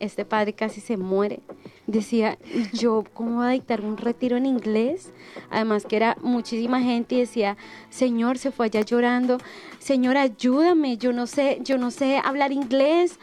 [0.00, 1.40] este padre casi se muere
[1.86, 2.38] decía,
[2.72, 5.12] yo, ¿cómo voy a dictar un retiro en inglés?
[5.50, 7.56] Además que era muchísima gente y decía,
[7.90, 9.38] Señor, se fue allá llorando,
[9.78, 13.18] Señor, ayúdame, yo no sé, yo no sé hablar inglés,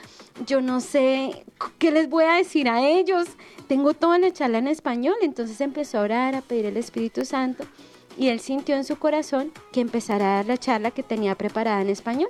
[0.45, 1.45] yo no sé
[1.78, 3.28] qué les voy a decir a ellos,
[3.67, 7.65] tengo toda la charla en español, entonces empezó a orar, a pedir el Espíritu Santo.
[8.17, 11.82] Y él sintió en su corazón que empezara a dar la charla que tenía preparada
[11.82, 12.30] en español.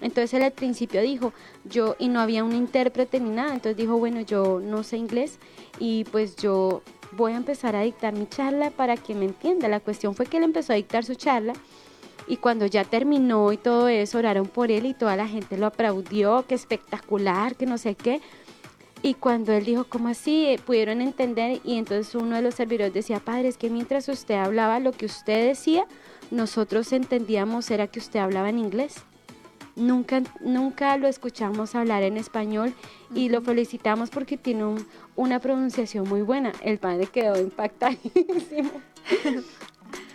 [0.00, 1.32] Entonces él al principio dijo,
[1.64, 5.38] yo, y no había un intérprete ni nada, entonces dijo, bueno, yo no sé inglés
[5.78, 9.68] y pues yo voy a empezar a dictar mi charla para que me entienda.
[9.68, 11.54] La cuestión fue que él empezó a dictar su charla
[12.26, 15.66] y cuando ya terminó y todo eso, oraron por él y toda la gente lo
[15.66, 18.20] aplaudió, que espectacular, que no sé qué.
[19.02, 20.56] Y cuando él dijo, ¿cómo así?
[20.64, 24.80] Pudieron entender y entonces uno de los servidores decía, padre, es que mientras usted hablaba
[24.80, 25.86] lo que usted decía,
[26.30, 29.04] nosotros entendíamos era que usted hablaba en inglés.
[29.76, 32.74] Nunca, nunca lo escuchamos hablar en español
[33.14, 34.76] y lo felicitamos porque tiene
[35.16, 36.52] una pronunciación muy buena.
[36.62, 38.70] El padre quedó impactadísimo.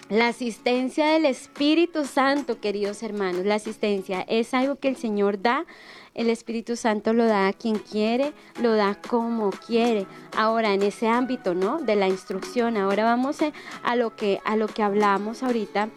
[0.10, 5.68] La asistencia del Espíritu Santo, queridos hermanos, la asistencia es algo que el Señor da.
[6.16, 10.08] El Espíritu Santo lo da a quien quiere, lo da como quiere.
[10.36, 11.78] Ahora, en ese ámbito, ¿no?
[11.78, 12.76] De la instrucción.
[12.76, 13.38] Ahora vamos
[13.84, 15.90] a lo que, a lo que hablamos ahorita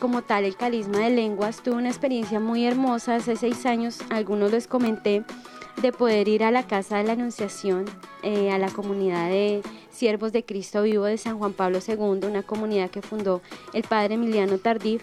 [0.00, 1.62] como tal el carisma de lenguas.
[1.62, 5.24] Tuve una experiencia muy hermosa hace seis años, algunos les comenté,
[5.80, 7.84] de poder ir a la Casa de la Anunciación,
[8.22, 12.42] eh, a la comunidad de Siervos de Cristo Vivo de San Juan Pablo II, una
[12.42, 15.02] comunidad que fundó el padre Emiliano Tardif.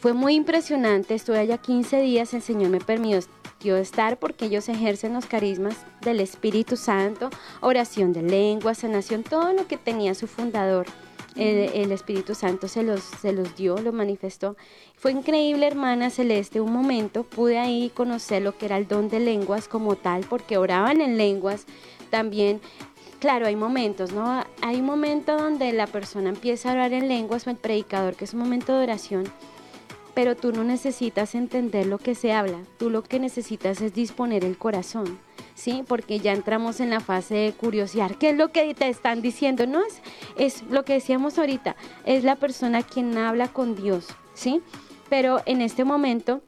[0.00, 5.12] Fue muy impresionante, estuve allá 15 días, el Señor me permitió estar porque ellos ejercen
[5.12, 7.28] los carismas del Espíritu Santo,
[7.60, 10.86] oración de lengua, sanación, todo lo que tenía su fundador
[11.36, 14.56] el, Espíritu Santo se los, se los dio, lo manifestó.
[14.96, 19.20] Fue increíble, hermana Celeste, un momento pude ahí conocer lo que era el don de
[19.20, 21.66] lenguas como tal, porque oraban en lenguas
[22.10, 22.60] también.
[23.20, 24.44] Claro, hay momentos, ¿no?
[24.62, 28.24] Hay un momento donde la persona empieza a orar en lenguas o el predicador, que
[28.24, 29.24] es un momento de oración,
[30.14, 34.44] pero tú no necesitas entender lo que se habla, tú lo que necesitas es disponer
[34.44, 35.18] el corazón
[35.60, 35.84] ¿sí?
[35.86, 38.12] Porque ya entramos en la fase de curiosidad.
[38.12, 39.66] ¿Qué es lo que te están diciendo?
[39.66, 40.00] No es,
[40.36, 44.62] es lo que decíamos ahorita, es la persona quien habla con Dios, ¿sí?
[45.10, 46.40] Pero en este momento,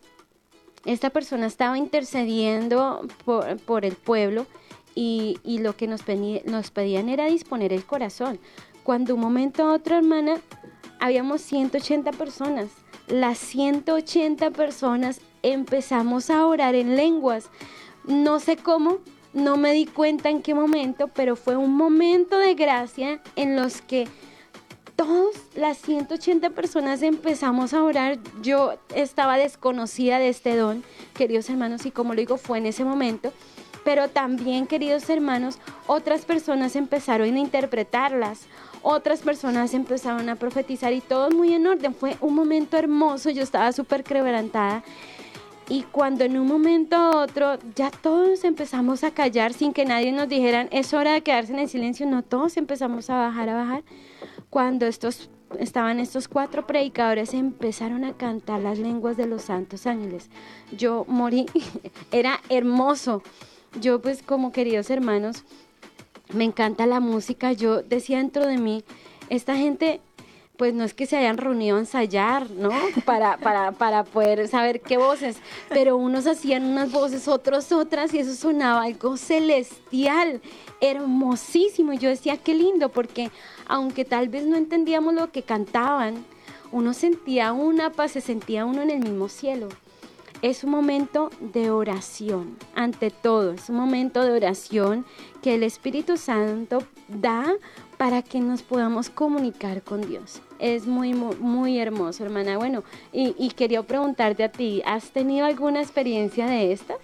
[0.87, 4.46] esta persona estaba intercediendo por, el pueblo
[4.94, 6.03] y, lo que nos,
[6.46, 8.38] nos pedían era disponer el corazón.
[8.83, 10.40] Cuando un momento a otro, hermana,
[11.01, 12.68] habíamos 180 personas.
[13.12, 17.51] Las 180 personas empezamos a orar en lenguas.
[18.07, 19.01] No sé cómo,
[19.35, 23.83] no me di cuenta en qué momento, pero fue un momento de gracia en los
[23.83, 24.09] que
[24.96, 28.18] todos las 180 personas empezamos a orar.
[28.40, 32.83] Yo estaba desconocida de este don, queridos hermanos, y como lo digo, fue en ese
[32.83, 33.31] momento.
[33.85, 38.46] Pero también, queridos hermanos, otras personas empezaron a interpretarlas,
[38.83, 41.95] otras personas empezaron a profetizar y todo muy en orden.
[41.95, 44.83] Fue un momento hermoso, yo estaba súper quebrantada.
[45.68, 50.12] Y cuando en un momento u otro ya todos empezamos a callar sin que nadie
[50.12, 53.55] nos dijeran es hora de quedarse en el silencio, no, todos empezamos a bajar, a
[53.55, 53.83] bajar.
[54.51, 60.31] Cuando estos estaban estos cuatro predicadores empezaron a cantar las lenguas de los santos ángeles.
[60.77, 61.47] Yo morí,
[62.12, 63.23] era hermoso.
[63.81, 65.45] Yo pues como queridos hermanos,
[66.35, 67.53] me encanta la música.
[67.53, 68.85] Yo decía dentro de mí,
[69.29, 70.01] esta gente
[70.57, 72.71] pues no es que se hayan reunido a ensayar, ¿no?
[73.05, 78.18] Para, para, para poder saber qué voces, pero unos hacían unas voces, otros otras, y
[78.18, 80.40] eso sonaba algo celestial,
[80.81, 81.95] hermosísimo.
[81.95, 83.31] Yo decía, qué lindo, porque
[83.66, 86.25] aunque tal vez no entendíamos lo que cantaban,
[86.71, 89.68] uno sentía una paz, se sentía uno en el mismo cielo.
[90.42, 95.07] Es un momento de oración, ante todo, es un momento de oración
[95.40, 97.44] que el Espíritu Santo da
[97.96, 100.42] para que nos podamos comunicar con Dios.
[100.59, 102.59] Es muy, muy, muy hermoso, hermana.
[102.59, 106.98] Bueno, y, y quería preguntarte a ti, ¿has tenido alguna experiencia de estas?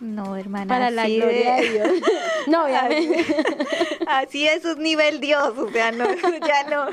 [0.00, 0.68] No, hermana.
[0.68, 1.88] Para la así gloria de Dios.
[2.46, 3.26] No, obviamente.
[4.06, 6.06] Así es un nivel Dios, o sea, no,
[6.46, 6.88] ya no,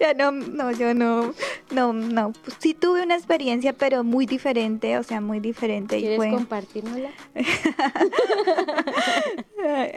[0.00, 1.32] ya no, no, yo no,
[1.70, 2.32] no, no.
[2.32, 5.98] Pues sí tuve una experiencia, pero muy diferente, o sea, muy diferente.
[5.98, 7.10] Y ¿Quieres fue, compartirnosla?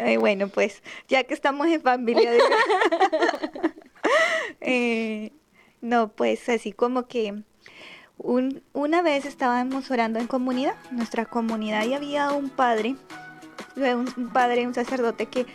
[0.06, 2.32] Ay, bueno, pues ya que estamos en familia.
[2.32, 2.46] digo.
[4.62, 5.32] Eh,
[5.82, 7.44] no, pues así como que
[8.24, 12.96] un- una vez estábamos orando en comunidad, nuestra comunidad, y había un padre,
[13.76, 15.46] eh, un, padre, un sacerdote que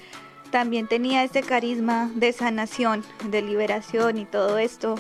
[0.51, 4.95] también tenía este carisma de sanación, de liberación y todo esto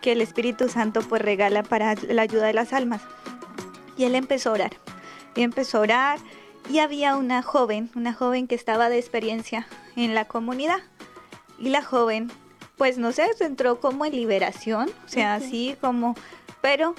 [0.00, 3.02] que el Espíritu Santo pues regala para la ayuda de las almas.
[3.98, 4.72] Y él empezó a orar,
[5.34, 6.18] y empezó a orar,
[6.70, 10.78] y había una joven, una joven que estaba de experiencia en la comunidad.
[11.58, 12.30] Y la joven,
[12.78, 16.14] pues no sé, se entró como en liberación, o sea, así como,
[16.60, 16.94] pero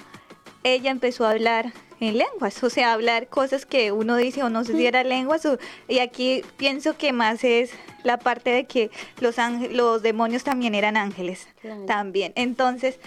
[0.63, 4.63] ella empezó a hablar en lenguas, o sea, hablar cosas que uno dice o no
[4.63, 7.71] sé si era lenguas, o- y aquí pienso que más es
[8.03, 11.85] la parte de que los, ángel- los demonios también eran ángeles, Claro.
[11.85, 12.33] también.
[12.35, 12.97] Entonces,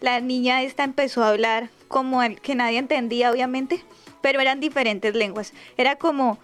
[0.00, 3.82] la niña esta empezó a hablar como el que nadie entendía, obviamente,
[4.20, 5.52] pero eran diferentes lenguas.
[5.78, 6.38] Era como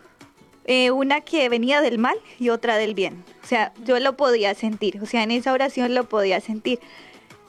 [0.70, 3.24] eh, una que venía del mal y otra del bien.
[3.42, 6.78] O sea, yo lo podía sentir, o sea, en esa oración lo podía sentir.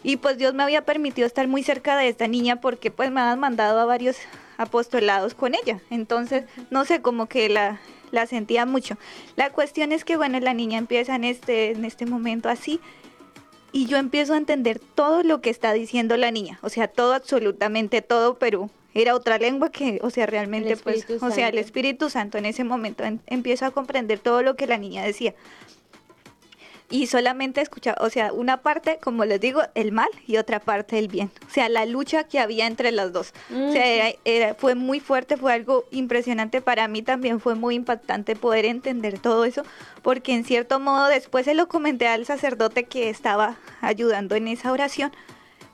[0.03, 3.19] Y pues Dios me había permitido estar muy cerca de esta niña porque pues me
[3.21, 4.15] habían mandado a varios
[4.57, 5.79] apostolados con ella.
[5.89, 7.79] Entonces, no sé, como que la,
[8.11, 8.97] la sentía mucho.
[9.35, 12.79] La cuestión es que, bueno, la niña empieza en este, en este momento así
[13.71, 16.59] y yo empiezo a entender todo lo que está diciendo la niña.
[16.61, 21.29] O sea, todo, absolutamente todo, pero era otra lengua que, o sea, realmente, pues, o
[21.31, 21.57] sea, el.
[21.59, 25.35] Espíritu Santo en ese momento en- empiezo a comprender todo lo que la niña decía.
[26.91, 30.97] Y solamente escuchaba, o sea, una parte, como les digo, el mal y otra parte
[30.97, 31.29] el bien.
[31.47, 33.31] O sea, la lucha que había entre las dos.
[33.51, 37.75] O sea, era- era- fue muy fuerte, fue algo impresionante para mí también, fue muy
[37.75, 39.61] impactante poder entender todo eso,
[40.01, 44.71] porque en cierto modo después se lo comenté al sacerdote que estaba ayudando en esa
[44.71, 45.11] oración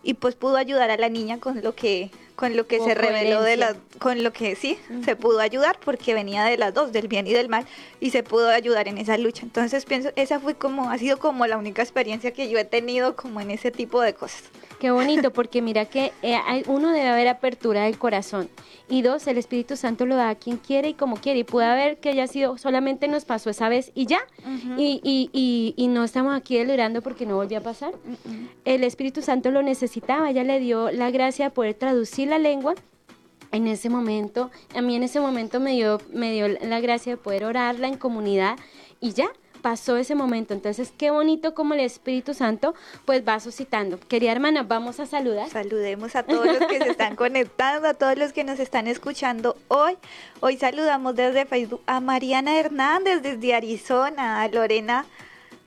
[0.06, 3.42] y pues pudo ayudar a la niña con lo que con lo que se reveló
[3.42, 7.08] de la con lo que sí se pudo ayudar porque venía de las dos del
[7.08, 7.66] bien y del mal
[8.00, 9.44] y se pudo ayudar en esa lucha.
[9.44, 13.16] Entonces pienso esa fue como ha sido como la única experiencia que yo he tenido
[13.16, 14.44] como en ese tipo de cosas
[14.80, 18.50] Qué bonito, porque mira que eh, hay- uno debe haber apertura del corazón.
[18.90, 21.40] Y dos, el Espíritu Santo lo da a quien quiere y como quiere.
[21.40, 24.20] Y puede haber que haya sido, solamente nos pasó esa vez y ya.
[24.78, 27.94] y, y, y, y no estamos aquí delirando porque no volvió a pasar.
[28.66, 32.76] El Espíritu Santo lo necesitaba, ella le dio la gracia de poder traducir la lengua
[33.52, 37.18] en ese momento, a mí en ese momento me dio, me dio la gracia de
[37.18, 38.58] poder orarla en comunidad
[39.00, 39.28] y ya,
[39.66, 40.54] pasó ese momento.
[40.54, 44.00] Entonces, qué bonito como el Espíritu Santo pues va suscitando.
[44.00, 45.50] Querida hermana, vamos a saludar.
[45.50, 49.58] Saludemos a todos los que se están conectando, a todos los que nos están escuchando
[49.68, 49.98] hoy.
[50.40, 55.08] Hoy saludamos desde Facebook a Mariana Hernández desde Arizona, a Lorena,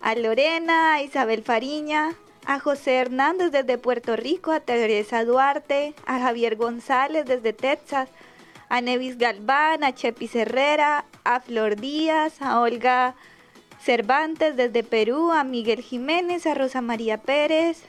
[0.00, 2.14] a Lorena, a Isabel Fariña,
[2.46, 8.08] a José Hernández desde Puerto Rico, a Teresa Duarte, a Javier González desde Texas,
[8.68, 13.16] a Nevis Galván, a Chepi Herrera, a Flor Díaz, a Olga
[13.80, 17.82] Cervantes desde Perú, a Miguel Jiménez, a Rosa María Pérez,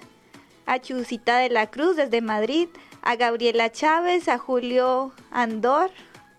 [0.65, 2.69] a Chusita de la Cruz desde Madrid,
[3.01, 5.91] a Gabriela Chávez, a Julio Andor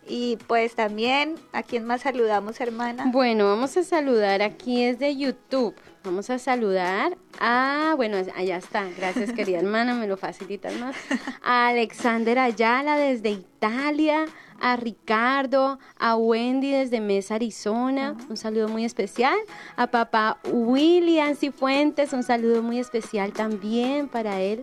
[0.06, 3.06] y pues también a quien más saludamos, hermana.
[3.12, 5.74] Bueno, vamos a saludar aquí es de YouTube.
[6.02, 10.96] Vamos a saludar a, bueno, allá está, gracias querida hermana, me lo facilitas más.
[11.42, 14.24] A Alexander Ayala desde Italia,
[14.60, 19.36] a Ricardo, a Wendy desde Mesa, Arizona, un saludo muy especial.
[19.76, 24.62] A papá William Cifuentes, un saludo muy especial también para él.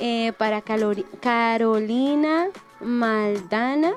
[0.00, 0.60] Eh, para
[1.20, 2.48] Carolina
[2.80, 3.92] Maldana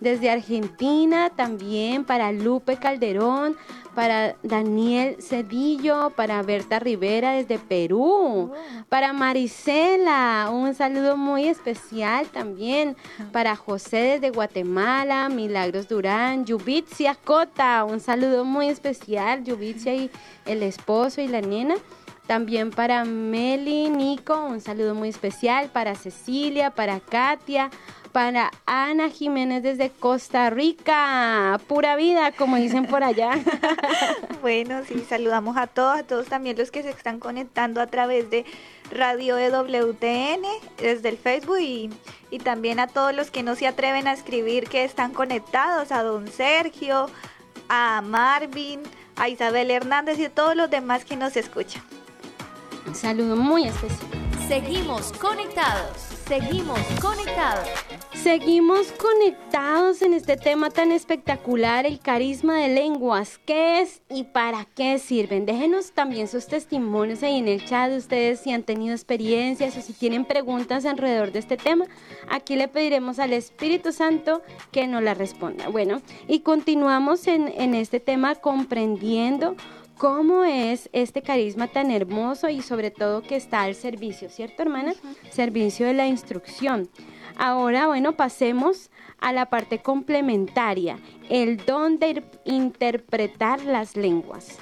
[0.00, 3.56] desde Argentina, también para Lupe Calderón,
[3.94, 8.52] para Daniel Cedillo, para Berta Rivera desde Perú,
[8.88, 12.96] para Marisela, un saludo muy especial también,
[13.32, 20.10] para José desde Guatemala, Milagros Durán, Yubitzia Cota, un saludo muy especial, Yubitzia y
[20.46, 21.76] el esposo y la nena.
[22.26, 27.70] También para Meli, Nico, un saludo muy especial, para Cecilia, para Katia,
[28.14, 31.60] para Ana Jiménez desde Costa Rica.
[31.66, 33.32] Pura vida, como dicen por allá.
[34.40, 38.30] bueno, sí, saludamos a todos, a todos también los que se están conectando a través
[38.30, 38.44] de
[38.92, 40.44] Radio EWTN
[40.78, 41.90] desde el Facebook y,
[42.30, 46.04] y también a todos los que no se atreven a escribir que están conectados, a
[46.04, 47.10] don Sergio,
[47.68, 48.80] a Marvin,
[49.16, 51.82] a Isabel Hernández y a todos los demás que nos escuchan.
[52.86, 54.08] Un saludo muy especial.
[54.46, 56.13] Seguimos conectados.
[56.26, 57.68] Seguimos conectados.
[58.14, 63.38] Seguimos conectados en este tema tan espectacular, el carisma de lenguas.
[63.44, 65.44] ¿Qué es y para qué sirven?
[65.44, 69.82] Déjenos también sus testimonios ahí en el chat de ustedes si han tenido experiencias o
[69.82, 71.84] si tienen preguntas alrededor de este tema.
[72.30, 74.40] Aquí le pediremos al Espíritu Santo
[74.72, 75.68] que nos la responda.
[75.68, 79.56] Bueno, y continuamos en, en este tema comprendiendo
[79.98, 84.94] cómo es este carisma tan hermoso y sobre todo que está al servicio, ¿cierto hermana?
[85.30, 86.88] Servicio de la instrucción.
[87.36, 88.90] Ahora, bueno, pasemos
[89.20, 94.58] a la parte complementaria, el don de interpretar las lenguas.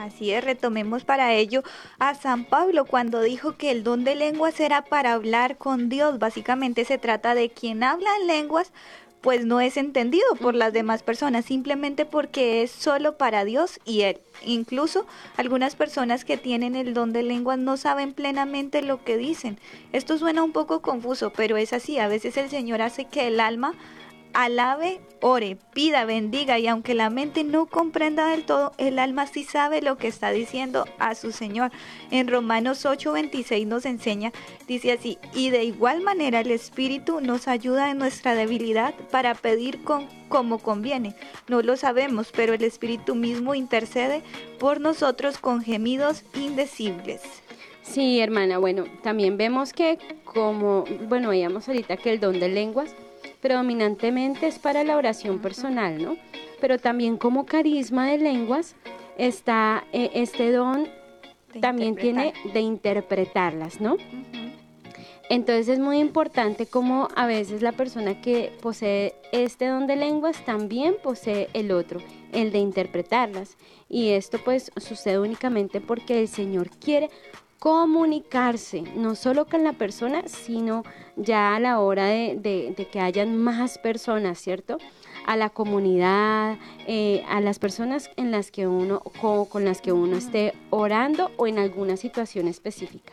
[0.00, 1.62] Así es, retomemos para ello
[1.98, 6.18] a San Pablo cuando dijo que el don de lenguas era para hablar con Dios.
[6.18, 8.72] Básicamente se trata de quien habla en lenguas,
[9.20, 14.02] pues no es entendido por las demás personas, simplemente porque es solo para Dios y
[14.02, 14.18] Él.
[14.44, 15.06] Incluso
[15.36, 19.58] algunas personas que tienen el don de lenguas no saben plenamente lo que dicen.
[19.92, 21.98] Esto suena un poco confuso, pero es así.
[21.98, 23.74] A veces el Señor hace que el alma
[24.32, 29.44] alabe, ore, pida, bendiga y aunque la mente no comprenda del todo, el alma sí
[29.44, 31.70] sabe lo que está diciendo a su Señor.
[32.10, 34.32] En Romanos 8:26 nos enseña,
[34.66, 39.82] dice así, y de igual manera el Espíritu nos ayuda en nuestra debilidad para pedir
[39.82, 41.14] con, como conviene.
[41.48, 44.22] No lo sabemos, pero el Espíritu mismo intercede
[44.58, 47.22] por nosotros con gemidos indecibles.
[47.82, 52.94] Sí, hermana, bueno, también vemos que como, bueno, veíamos ahorita que el don de lenguas,
[53.40, 56.16] predominantemente es para la oración personal, ¿no?
[56.60, 58.76] Pero también como carisma de lenguas
[59.16, 60.88] está eh, este don,
[61.60, 63.96] también tiene de interpretarlas, ¿no?
[65.30, 70.44] Entonces es muy importante como a veces la persona que posee este don de lenguas
[70.44, 72.00] también posee el otro,
[72.32, 73.56] el de interpretarlas.
[73.88, 77.10] Y esto pues sucede únicamente porque el Señor quiere
[77.60, 80.82] comunicarse, no solo con la persona, sino
[81.16, 84.78] ya a la hora de, que hayan más personas, ¿cierto?
[85.26, 86.56] A la comunidad,
[86.86, 91.46] eh, a las personas en las que uno, con, las que uno esté orando o
[91.46, 93.12] en alguna situación específica.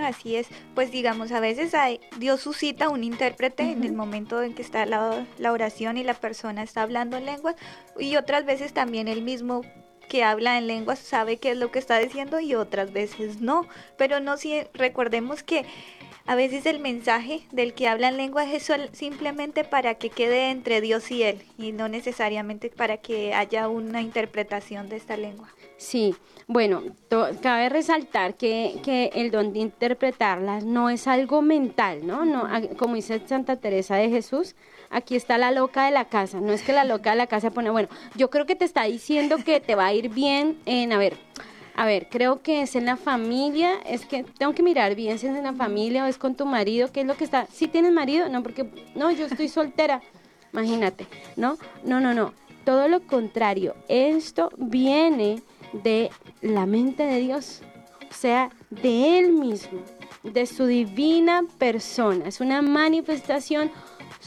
[0.00, 0.46] Así es,
[0.76, 4.86] pues digamos, a veces hay, Dios suscita un intérprete en el momento en que está
[4.86, 7.56] la, la oración y la persona está hablando en lenguas
[7.98, 9.62] y otras veces también él mismo
[10.08, 13.66] que habla en lenguas sabe qué es lo que está diciendo y otras veces no.
[13.96, 15.64] Pero no si recordemos que
[16.30, 20.82] A veces el mensaje del que hablan lenguas es sol- simplemente para que quede entre
[20.82, 25.48] Dios y él y no necesariamente para que haya una interpretación de esta lengua.
[25.78, 26.14] Sí,
[26.46, 26.82] bueno,
[27.40, 32.26] cabe resaltar que, que el don de interpretarlas no es algo mental, ¿no?
[32.26, 32.46] no
[32.76, 34.54] como dice Santa Teresa de Jesús,
[34.90, 37.50] aquí está la loca de la casa, no es que la loca de la casa
[37.50, 40.92] pone, bueno, yo creo que te está diciendo que te va a ir bien en,
[40.92, 41.16] a ver,
[41.74, 45.26] a ver, creo que es en la familia, es que tengo que mirar bien si
[45.26, 47.68] es en la familia o es con tu marido, qué es lo que está, si
[47.68, 50.02] tienes marido, no, porque, no, yo estoy soltera,
[50.52, 51.56] imagínate, ¿no?
[51.84, 52.34] No, no, no,
[52.64, 56.10] todo lo contrario, esto viene de
[56.40, 57.62] la mente de Dios,
[58.10, 59.80] o sea, de Él mismo,
[60.22, 62.26] de su divina persona.
[62.26, 63.70] Es una manifestación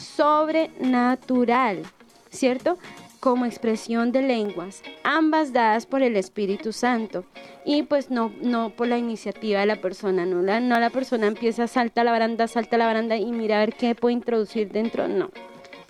[0.01, 1.83] sobrenatural,
[2.29, 2.77] ¿cierto?
[3.19, 7.23] Como expresión de lenguas, ambas dadas por el Espíritu Santo
[7.65, 11.27] y pues no, no por la iniciativa de la persona, no la, no la persona
[11.27, 14.13] empieza, salta a la baranda, salta a la baranda y mira a ver qué puede
[14.13, 15.29] introducir dentro, no,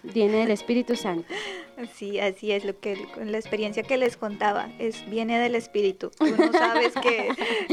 [0.03, 1.33] viene del Espíritu Santo.
[1.95, 6.11] Sí, así es lo que la experiencia que les contaba, es viene del espíritu.
[6.17, 7.29] Tú no sabes que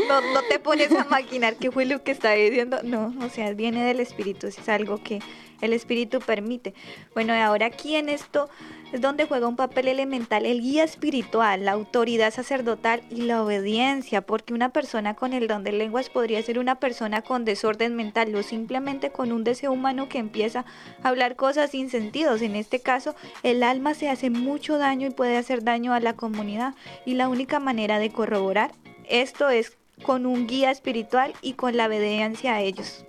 [0.09, 3.53] no, no te pones a maquinar qué fue lo que está diciendo, no, o sea,
[3.53, 5.21] viene del espíritu, es algo que
[5.61, 6.75] el espíritu permite.
[7.15, 8.49] Bueno, ahora aquí en esto
[8.93, 14.23] es donde juega un papel elemental el guía espiritual, la autoridad sacerdotal y la obediencia,
[14.23, 18.35] porque una persona con el don de lenguas podría ser una persona con desorden mental
[18.35, 20.65] o simplemente con un deseo humano que empieza
[21.03, 22.41] a hablar cosas sin sentidos.
[22.43, 26.15] En este caso, el alma se hace mucho daño y puede hacer daño a la
[26.15, 28.73] comunidad y la única manera de corroborar
[29.09, 33.05] esto es con un guía espiritual y con la obediencia a ellos.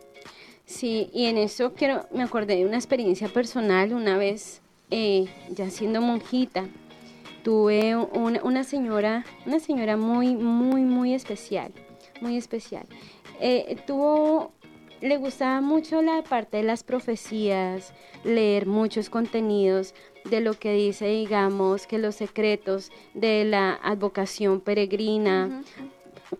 [0.69, 4.61] Sí, y en eso quiero, me acordé de una experiencia personal una vez,
[4.91, 6.67] eh, ya siendo monjita,
[7.43, 11.71] tuve una, una señora, una señora muy, muy, muy especial,
[12.21, 12.85] muy especial.
[13.41, 14.51] Eh, tuvo,
[15.01, 17.91] le gustaba mucho la parte de las profecías,
[18.23, 19.95] leer muchos contenidos
[20.29, 25.63] de lo que dice, digamos, que los secretos de la advocación peregrina,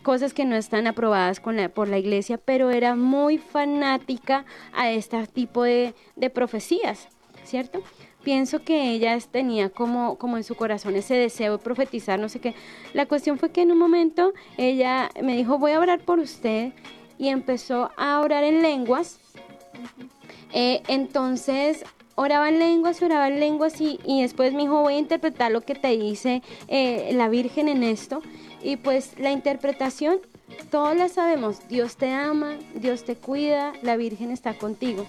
[0.04, 4.92] cosas que no están aprobadas con la, por la iglesia, pero era muy fanática a
[4.92, 5.94] este tipo de,
[6.34, 7.08] profecías,
[7.44, 7.82] ¿cierto?
[8.24, 12.54] Pienso que ella tenía como, en su corazón ese deseo de profetizar, no sé qué.
[12.94, 16.74] La cuestión fue que en un momento ella me dijo, voy a orar por usted,
[17.20, 19.20] y empezó a orar en lenguas.
[20.54, 21.84] Eh, entonces
[22.16, 25.62] oraba en lenguas, oraba en lenguas y, y, después me dijo, voy a interpretar lo
[25.62, 28.22] que te dice eh, la Virgen en esto.
[28.62, 30.20] Y pues la interpretación,
[30.70, 35.06] todos la sabemos, Dios te ama, Dios te cuida, la Virgen está contigo.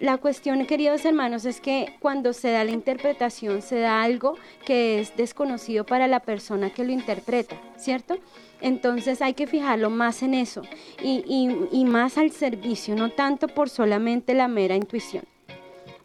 [0.00, 4.98] La cuestión, queridos hermanos, es que cuando se da la interpretación, se da algo que
[5.00, 8.18] es desconocido para la persona que lo interpreta, ¿cierto?
[8.60, 10.62] Entonces hay que fijarlo más en eso
[11.00, 15.24] y, y, y más al servicio, no tanto por solamente la mera intuición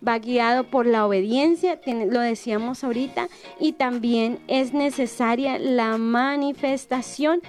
[0.05, 3.29] va guiado por la obediencia, lo decíamos ahorita,
[3.59, 7.41] y también es necesaria la manifestación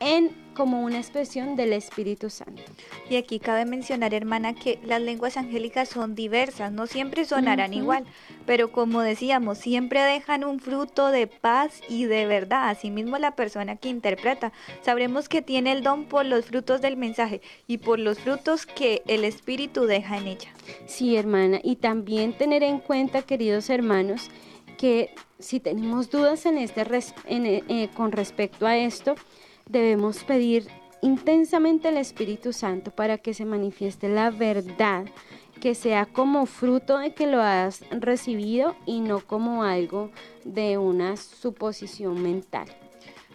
[0.00, 2.62] en como una expresión del Espíritu Santo.
[3.10, 7.74] Y aquí cabe mencionar, hermana, que las lenguas angélicas son diversas, no siempre sonarán uh
[7.74, 7.78] -huh.
[7.78, 8.04] igual,
[8.46, 12.70] pero como decíamos, siempre dejan un fruto de paz y de verdad.
[12.70, 14.52] Asimismo, la persona que interpreta,
[14.82, 19.02] sabremos que tiene el don por los frutos del mensaje y por los frutos que
[19.06, 20.50] el Espíritu deja en ella.
[20.86, 24.30] Sí, hermana, y también tener en cuenta, queridos hermanos,
[24.78, 29.16] que si tenemos dudas en este res en, eh, con respecto a esto,
[29.68, 30.68] debemos pedir
[31.02, 35.06] intensamente al Espíritu Santo para que se manifieste la verdad,
[35.60, 40.10] que sea como fruto de que lo has recibido y no como algo
[40.44, 42.66] de una suposición mental.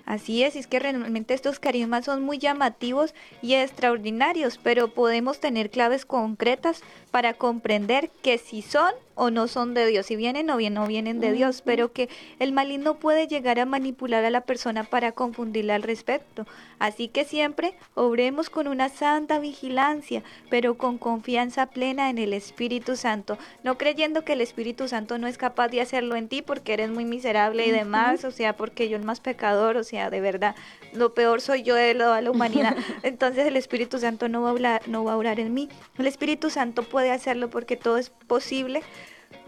[0.05, 5.69] Así es, es que realmente estos carismas son muy llamativos y extraordinarios, pero podemos tener
[5.69, 8.91] claves concretas para comprender que si son
[9.21, 12.09] o no son de Dios, si vienen o bien no vienen de Dios, pero que
[12.39, 16.47] el maligno puede llegar a manipular a la persona para confundirla al respecto.
[16.79, 22.95] Así que siempre obremos con una santa vigilancia, pero con confianza plena en el Espíritu
[22.95, 26.73] Santo, no creyendo que el Espíritu Santo no es capaz de hacerlo en ti porque
[26.73, 30.19] eres muy miserable y demás, o sea, porque yo el más pecador, o sea, de
[30.19, 30.55] verdad,
[30.93, 32.75] lo peor soy yo de toda la humanidad.
[33.03, 35.69] Entonces el Espíritu Santo no va a hablar, no va a orar en mí.
[35.99, 38.81] El Espíritu Santo puede hacerlo porque todo es posible,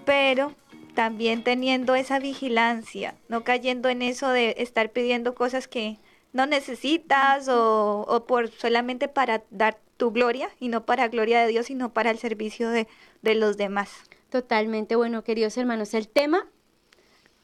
[0.06, 0.54] pero
[0.94, 5.98] también teniendo esa vigilancia, no cayendo en eso de estar pidiendo cosas que
[6.32, 11.48] no necesitas o, o por solamente para dar tu gloria y no para gloria de
[11.48, 12.88] Dios, sino para el servicio de,
[13.22, 13.90] de los demás.
[14.30, 16.48] Totalmente, bueno, queridos hermanos, el tema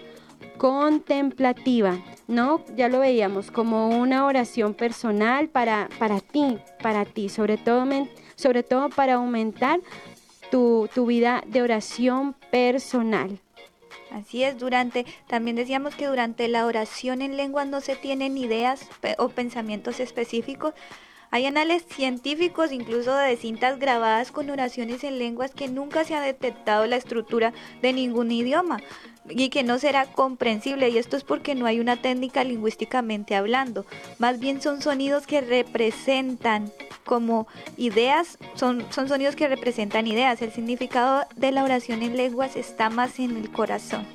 [0.56, 1.98] contemplativa,
[2.28, 2.64] ¿no?
[2.76, 7.86] Ya lo veíamos como una oración personal para, para ti, para ti, sobre todo,
[8.36, 9.80] sobre todo para aumentar
[10.50, 13.40] tu, tu vida de oración personal.
[14.10, 18.88] Así es, durante, también decíamos que durante la oración en lengua no se tienen ideas
[19.18, 20.72] o pensamientos específicos,
[21.34, 26.20] hay anales científicos, incluso de cintas grabadas con oraciones en lenguas que nunca se ha
[26.20, 28.80] detectado la estructura de ningún idioma
[29.28, 33.84] y que no será comprensible y esto es porque no hay una técnica lingüísticamente hablando,
[34.20, 36.70] más bien son sonidos que representan
[37.04, 42.54] como ideas, son, son sonidos que representan ideas, el significado de la oración en lenguas
[42.54, 44.06] está más en el corazón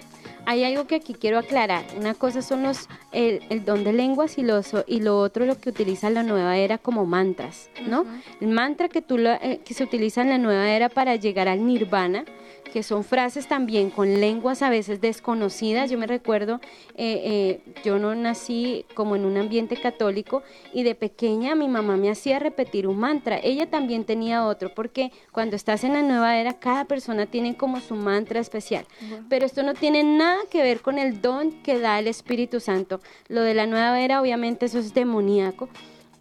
[0.50, 1.86] hay algo que aquí quiero aclarar.
[1.95, 5.70] Una cosa son los el, don de lenguas y, los, y lo otro lo que
[5.70, 8.04] utiliza la nueva era como mantras, ¿no?
[8.41, 11.68] El mantra que, tú eh, que se utiliza en la nueva era para llegar al
[11.68, 12.26] nirvana
[12.70, 15.90] que son frases también con lenguas a veces desconocidas.
[15.90, 16.60] Yo me recuerdo,
[16.96, 20.44] eh, eh, yo no nací como en un ambiente católico
[20.74, 23.40] y de pequeña mi mamá me hacía repetir un mantra.
[23.42, 27.80] Ella también tenía otro, porque cuando estás en la nueva era, cada persona tiene como
[27.80, 28.86] su mantra especial.
[29.30, 33.02] Pero esto no tiene nada que ver con el don que da el Espíritu Santo.
[33.28, 35.70] Lo de la nueva era, obviamente, eso es demoníaco.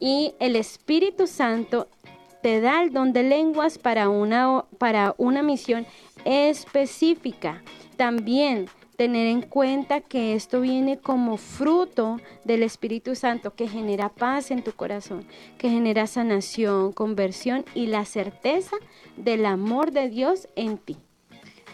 [0.00, 1.88] Y el Espíritu Santo
[2.42, 5.86] te da el don de lenguas para una, para una misión
[6.24, 7.62] específica.
[7.96, 14.50] También tener en cuenta que esto viene como fruto del Espíritu Santo que genera paz
[14.50, 15.24] en tu corazón,
[15.56, 18.76] que genera sanación, conversión y la certeza
[19.16, 20.96] del amor de Dios en ti.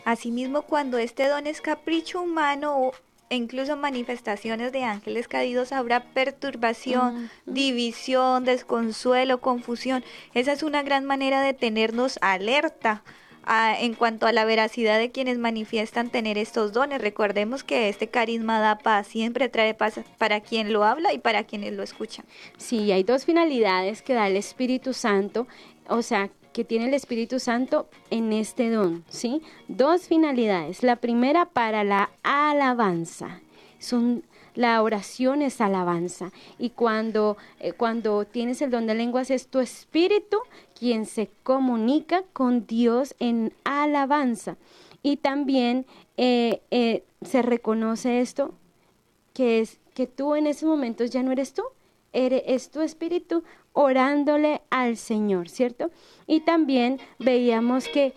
[0.05, 2.91] Asimismo, cuando este don es capricho humano
[3.31, 10.05] e incluso manifestaciones de ángeles caídos, habrá perturbación, división, desconsuelo, confusión.
[10.35, 13.03] Esa es una gran manera de tenernos alerta
[13.47, 17.01] en cuanto a la veracidad de quienes manifiestan tener estos dones.
[17.01, 21.45] Recordemos que este carisma da paz, siempre trae paz para quien lo habla y para
[21.45, 22.25] quienes lo escuchan.
[22.57, 25.47] Sí, hay dos finalidades que da el Espíritu Santo,
[25.89, 29.43] o sea, que tiene el Espíritu Santo en este don, ¿sí?
[29.69, 30.83] Dos finalidades.
[30.83, 33.41] La primera para la alabanza.
[33.79, 34.25] Son
[34.55, 39.61] la oración es alabanza y cuando, eh, cuando tienes el don de lenguas es tu
[39.61, 40.39] espíritu
[40.79, 44.57] quien se comunica con Dios en alabanza.
[45.03, 45.87] Y también
[46.17, 48.55] eh, eh, se reconoce esto,
[49.33, 51.63] que es que tú en ese momento ya no eres tú,
[52.13, 55.91] eres, es tu espíritu orándole al Señor, ¿cierto?
[56.27, 58.15] Y también veíamos que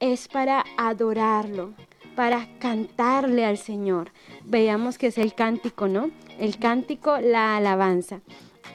[0.00, 1.74] es para adorarlo,
[2.14, 4.10] para cantarle al Señor.
[4.44, 6.10] Veíamos que es el cántico, ¿no?
[6.38, 8.20] El cántico, la alabanza.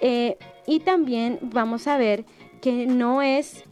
[0.01, 0.37] Eh,
[0.67, 2.25] y también vamos a ver
[2.61, 3.63] que no es,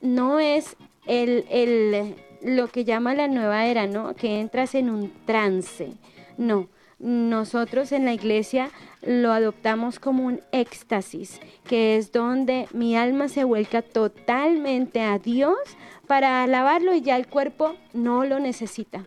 [0.00, 4.14] no es el, el, lo que llama la nueva era, ¿no?
[4.14, 5.92] Que entras en un trance.
[6.36, 8.70] No, nosotros en la iglesia
[9.02, 15.58] lo adoptamos como un éxtasis, que es donde mi alma se vuelca totalmente a Dios
[16.06, 19.06] para alabarlo y ya el cuerpo no lo necesita.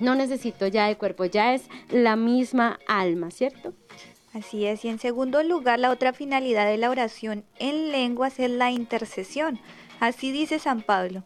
[0.00, 3.74] No necesito ya el cuerpo, ya es la misma alma, ¿cierto?
[4.32, 8.50] Así es, y en segundo lugar, la otra finalidad de la oración en lenguas es
[8.50, 9.58] la intercesión.
[9.98, 11.24] Así dice San Pablo,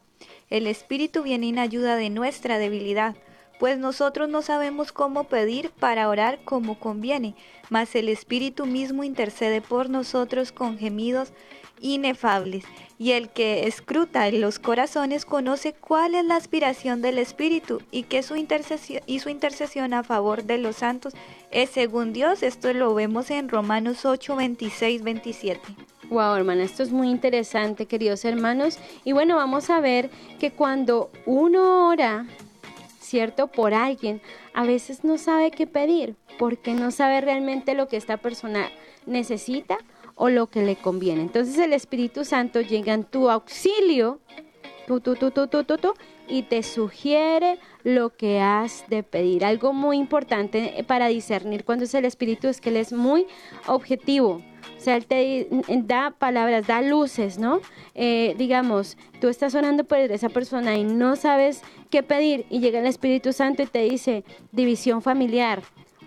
[0.51, 3.15] el Espíritu viene en ayuda de nuestra debilidad
[3.59, 7.35] pues nosotros no sabemos cómo pedir para orar como conviene,
[7.71, 11.33] mas el Espíritu mismo intercede por nosotros con gemidos
[11.81, 12.65] inefables,
[12.99, 18.23] y el que escruta los corazones conoce cuál es la aspiración del Espíritu y que
[18.23, 21.13] su intercesión y su intercesión a favor de los santos
[21.51, 22.43] es según Dios.
[22.43, 25.61] Esto lo vemos en Romanos 8, 26, 27.
[26.11, 28.79] Wow, hermana, esto es muy interesante, queridos hermanos.
[29.05, 32.27] Y bueno, vamos a ver que cuando uno ora,
[33.15, 33.47] ¿cierto?
[33.47, 34.21] Por alguien,
[34.55, 38.73] a veces no sabe qué pedir, porque no sabe realmente lo que esta persona
[39.07, 39.79] necesita
[40.17, 41.23] o lo que le conviene.
[41.23, 44.19] Entonces el Espíritu Santo llega en tu auxilio,
[46.27, 49.45] y te sugiere lo que has de pedir.
[49.45, 53.29] Algo muy importante para discernir cuando es el Espíritu es que Él es muy
[53.69, 54.43] objetivo.
[54.85, 55.49] O sea, Él te
[55.85, 57.63] da palabras, da luces, ¿no?
[57.95, 62.81] Eh, digamos, tú estás orando por esa persona y no sabes qué pedir y llega
[62.81, 65.63] el Espíritu Santo y te dice división familiar,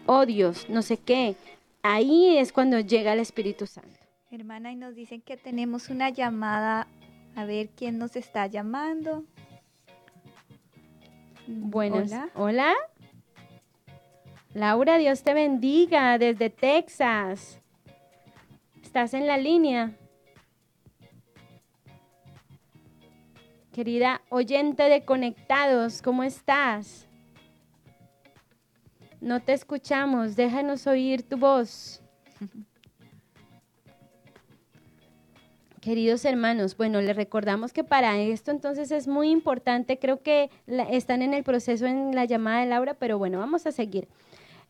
[0.05, 1.35] odios, no sé qué.
[1.81, 3.99] Ahí es cuando llega el Espíritu Santo.
[4.29, 6.85] Hermana, y nos dicen que tenemos una llamada.
[7.35, 9.23] A ver quién nos está llamando.
[11.47, 12.11] Buenos.
[12.11, 12.29] Hola.
[12.35, 12.73] Hola.
[14.53, 17.59] Laura, Dios te bendiga desde Texas.
[18.97, 19.91] ¿Estás en la línea?
[23.71, 27.07] Querida oyente de Conectados, ¿cómo estás?
[29.21, 32.01] No te escuchamos, déjanos oír tu voz.
[35.79, 40.49] Queridos hermanos, bueno, les recordamos que para esto entonces es muy importante, creo que
[40.89, 44.07] están en el proceso en la llamada de Laura, pero bueno, vamos a seguir.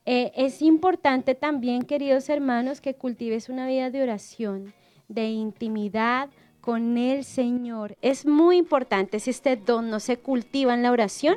[0.09, 4.73] Eh, es importante también, queridos hermanos, que cultives una vida de oración,
[5.09, 6.29] de intimidad
[6.61, 7.97] con el Señor.
[8.01, 11.35] Es muy importante, si este don no se cultiva en la oración,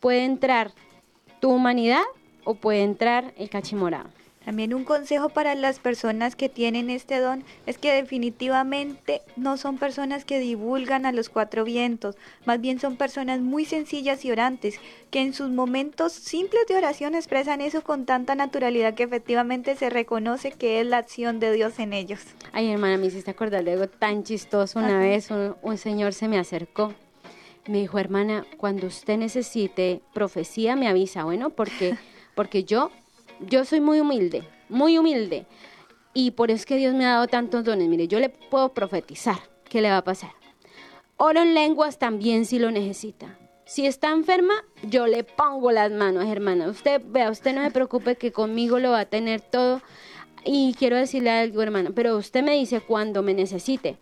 [0.00, 0.72] puede entrar
[1.38, 2.02] tu humanidad
[2.42, 4.10] o puede entrar el cachimorado.
[4.48, 9.76] También un consejo para las personas que tienen este don es que definitivamente no son
[9.76, 14.80] personas que divulgan a los cuatro vientos, más bien son personas muy sencillas y orantes,
[15.10, 19.90] que en sus momentos simples de oración expresan eso con tanta naturalidad que efectivamente se
[19.90, 22.20] reconoce que es la acción de Dios en ellos.
[22.52, 24.78] Ay, hermana, me hiciste acordar de algo tan chistoso.
[24.78, 26.94] Una vez un, un señor se me acercó
[27.66, 31.98] me dijo, hermana, cuando usted necesite profecía, me avisa, bueno, porque,
[32.34, 32.90] porque yo
[33.40, 35.46] yo soy muy humilde, muy humilde.
[36.14, 37.88] Y por eso es que Dios me ha dado tantos dones.
[37.88, 40.30] Mire, yo le puedo profetizar qué le va a pasar.
[41.16, 43.38] Oro en lenguas también si lo necesita.
[43.64, 46.68] Si está enferma, yo le pongo las manos, hermana.
[46.68, 49.82] Usted, vea, usted no se preocupe que conmigo lo va a tener todo.
[50.44, 53.98] Y quiero decirle algo, hermana, pero usted me dice cuando me necesite.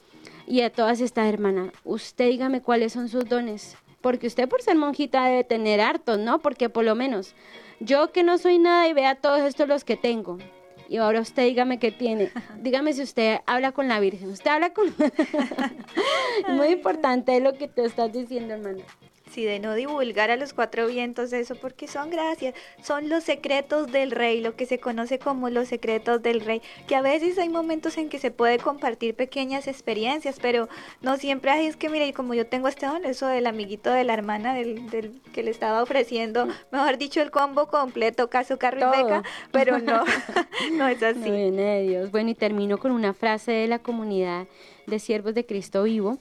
[0.47, 3.77] Y a todas estas hermanas, usted dígame cuáles son sus dones.
[4.01, 6.39] Porque usted por ser monjita debe tener hartos, ¿no?
[6.39, 7.35] Porque por lo menos
[7.81, 10.39] yo que no soy nada y vea todos estos los que tengo.
[10.89, 12.31] Y ahora usted dígame qué tiene.
[12.63, 14.31] Dígame si usted habla con la Virgen.
[14.31, 14.95] Usted habla con...
[16.57, 18.85] Muy importante lo que tú estás diciendo, hermano
[19.45, 24.11] de no divulgar a los cuatro vientos eso, porque son gracias, son los secretos del
[24.11, 27.97] rey, lo que se conoce como los secretos del rey, que a veces hay momentos
[27.99, 30.69] en que se puede compartir pequeñas experiencias, pero
[31.03, 34.15] no siempre es que, mire, como yo tengo este don, eso del amiguito de la
[34.15, 39.03] hermana del, del que le estaba ofreciendo, mejor dicho, el combo completo, caso carro y
[39.03, 39.23] beca,
[39.53, 40.05] pero no,
[40.73, 41.31] no es así.
[41.31, 42.11] viene Dios.
[42.11, 44.47] Bueno, y termino con una frase de la comunidad
[44.87, 46.19] de siervos de Cristo vivo,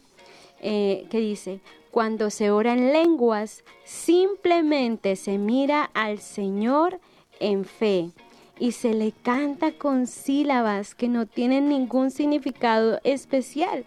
[0.61, 1.59] eh, que dice,
[1.95, 6.99] cuando se ora en lenguas, simplemente se mira al Señor
[7.39, 8.11] en fe
[8.59, 13.85] y se le canta con sílabas que no tienen ningún significado especial,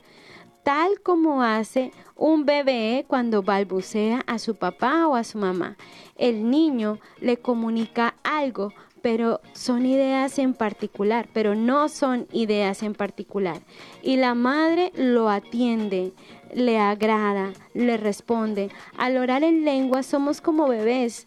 [0.63, 5.77] tal como hace un bebé cuando balbucea a su papá o a su mamá.
[6.17, 12.95] El niño le comunica algo, pero son ideas en particular, pero no son ideas en
[12.95, 13.61] particular.
[14.03, 16.13] Y la madre lo atiende,
[16.55, 18.71] le agrada, le responde.
[18.97, 21.27] Al orar en lengua somos como bebés,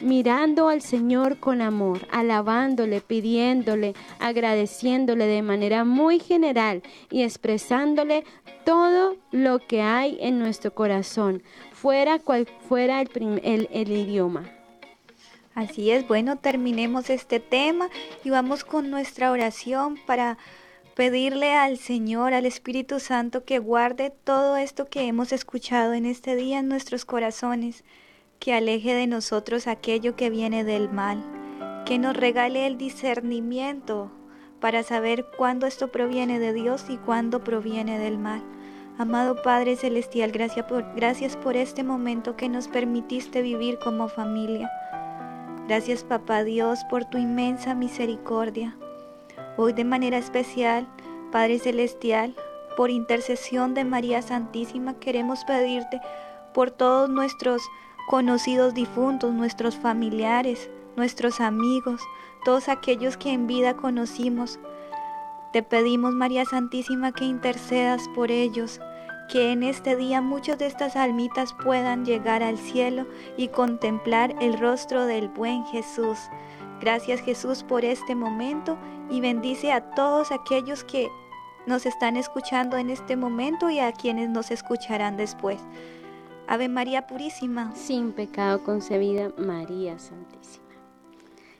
[0.00, 8.24] mirando al Señor con amor, alabándole, pidiéndole, agradeciéndole de manera muy general y expresándole
[8.64, 11.42] todo lo que hay en nuestro corazón,
[11.72, 14.50] fuera cual fuera el, idioma.
[15.54, 17.88] Así es, bueno, terminemos este tema
[18.24, 20.36] y vamos con nuestra oración para
[20.94, 26.36] pedirle al Señor, al Espíritu Santo, que guarde todo esto que hemos escuchado en este
[26.36, 27.84] día en nuestros corazones,
[28.38, 31.24] que aleje de nosotros aquello que viene del mal,
[31.84, 34.12] que nos regale el discernimiento
[34.60, 38.42] para saber cuándo esto proviene de Dios y cuándo proviene del mal.
[38.96, 44.70] Amado Padre Celestial, gracias por, gracias por este momento que nos permitiste vivir como familia.
[45.66, 48.76] Gracias Papá Dios por tu inmensa misericordia.
[49.56, 50.88] Hoy de manera especial,
[51.30, 52.34] Padre Celestial,
[52.76, 56.00] por intercesión de María Santísima, queremos pedirte
[56.52, 57.62] por todos nuestros
[58.08, 62.00] conocidos difuntos, nuestros familiares, nuestros amigos,
[62.44, 64.58] todos aquellos que en vida conocimos.
[65.52, 68.80] Te pedimos, María Santísima, que intercedas por ellos,
[69.30, 74.58] que en este día muchas de estas almitas puedan llegar al cielo y contemplar el
[74.58, 76.18] rostro del buen Jesús
[76.84, 78.76] Gracias Jesús por este momento
[79.08, 81.08] y bendice a todos aquellos que
[81.66, 85.62] nos están escuchando en este momento y a quienes nos escucharán después.
[86.46, 87.74] Ave María Purísima.
[87.74, 90.66] Sin pecado concebida, María Santísima.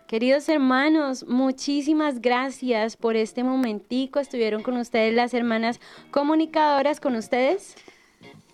[0.08, 4.20] Queridos hermanos, muchísimas gracias por este momentico.
[4.20, 7.76] Estuvieron con ustedes las hermanas comunicadoras con ustedes.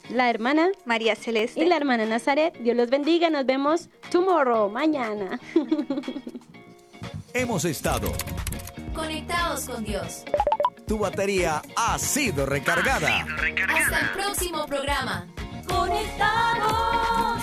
[0.09, 2.57] La hermana María Celeste y la hermana Nazaret.
[2.61, 3.29] Dios los bendiga.
[3.29, 5.41] Nos vemos tomorrow, mañana.
[7.33, 8.13] Hemos estado.
[8.93, 10.25] Conectados con Dios.
[10.87, 13.25] Tu batería ha sido recargada.
[13.69, 15.27] Hasta el próximo programa.
[15.69, 17.43] Conectados.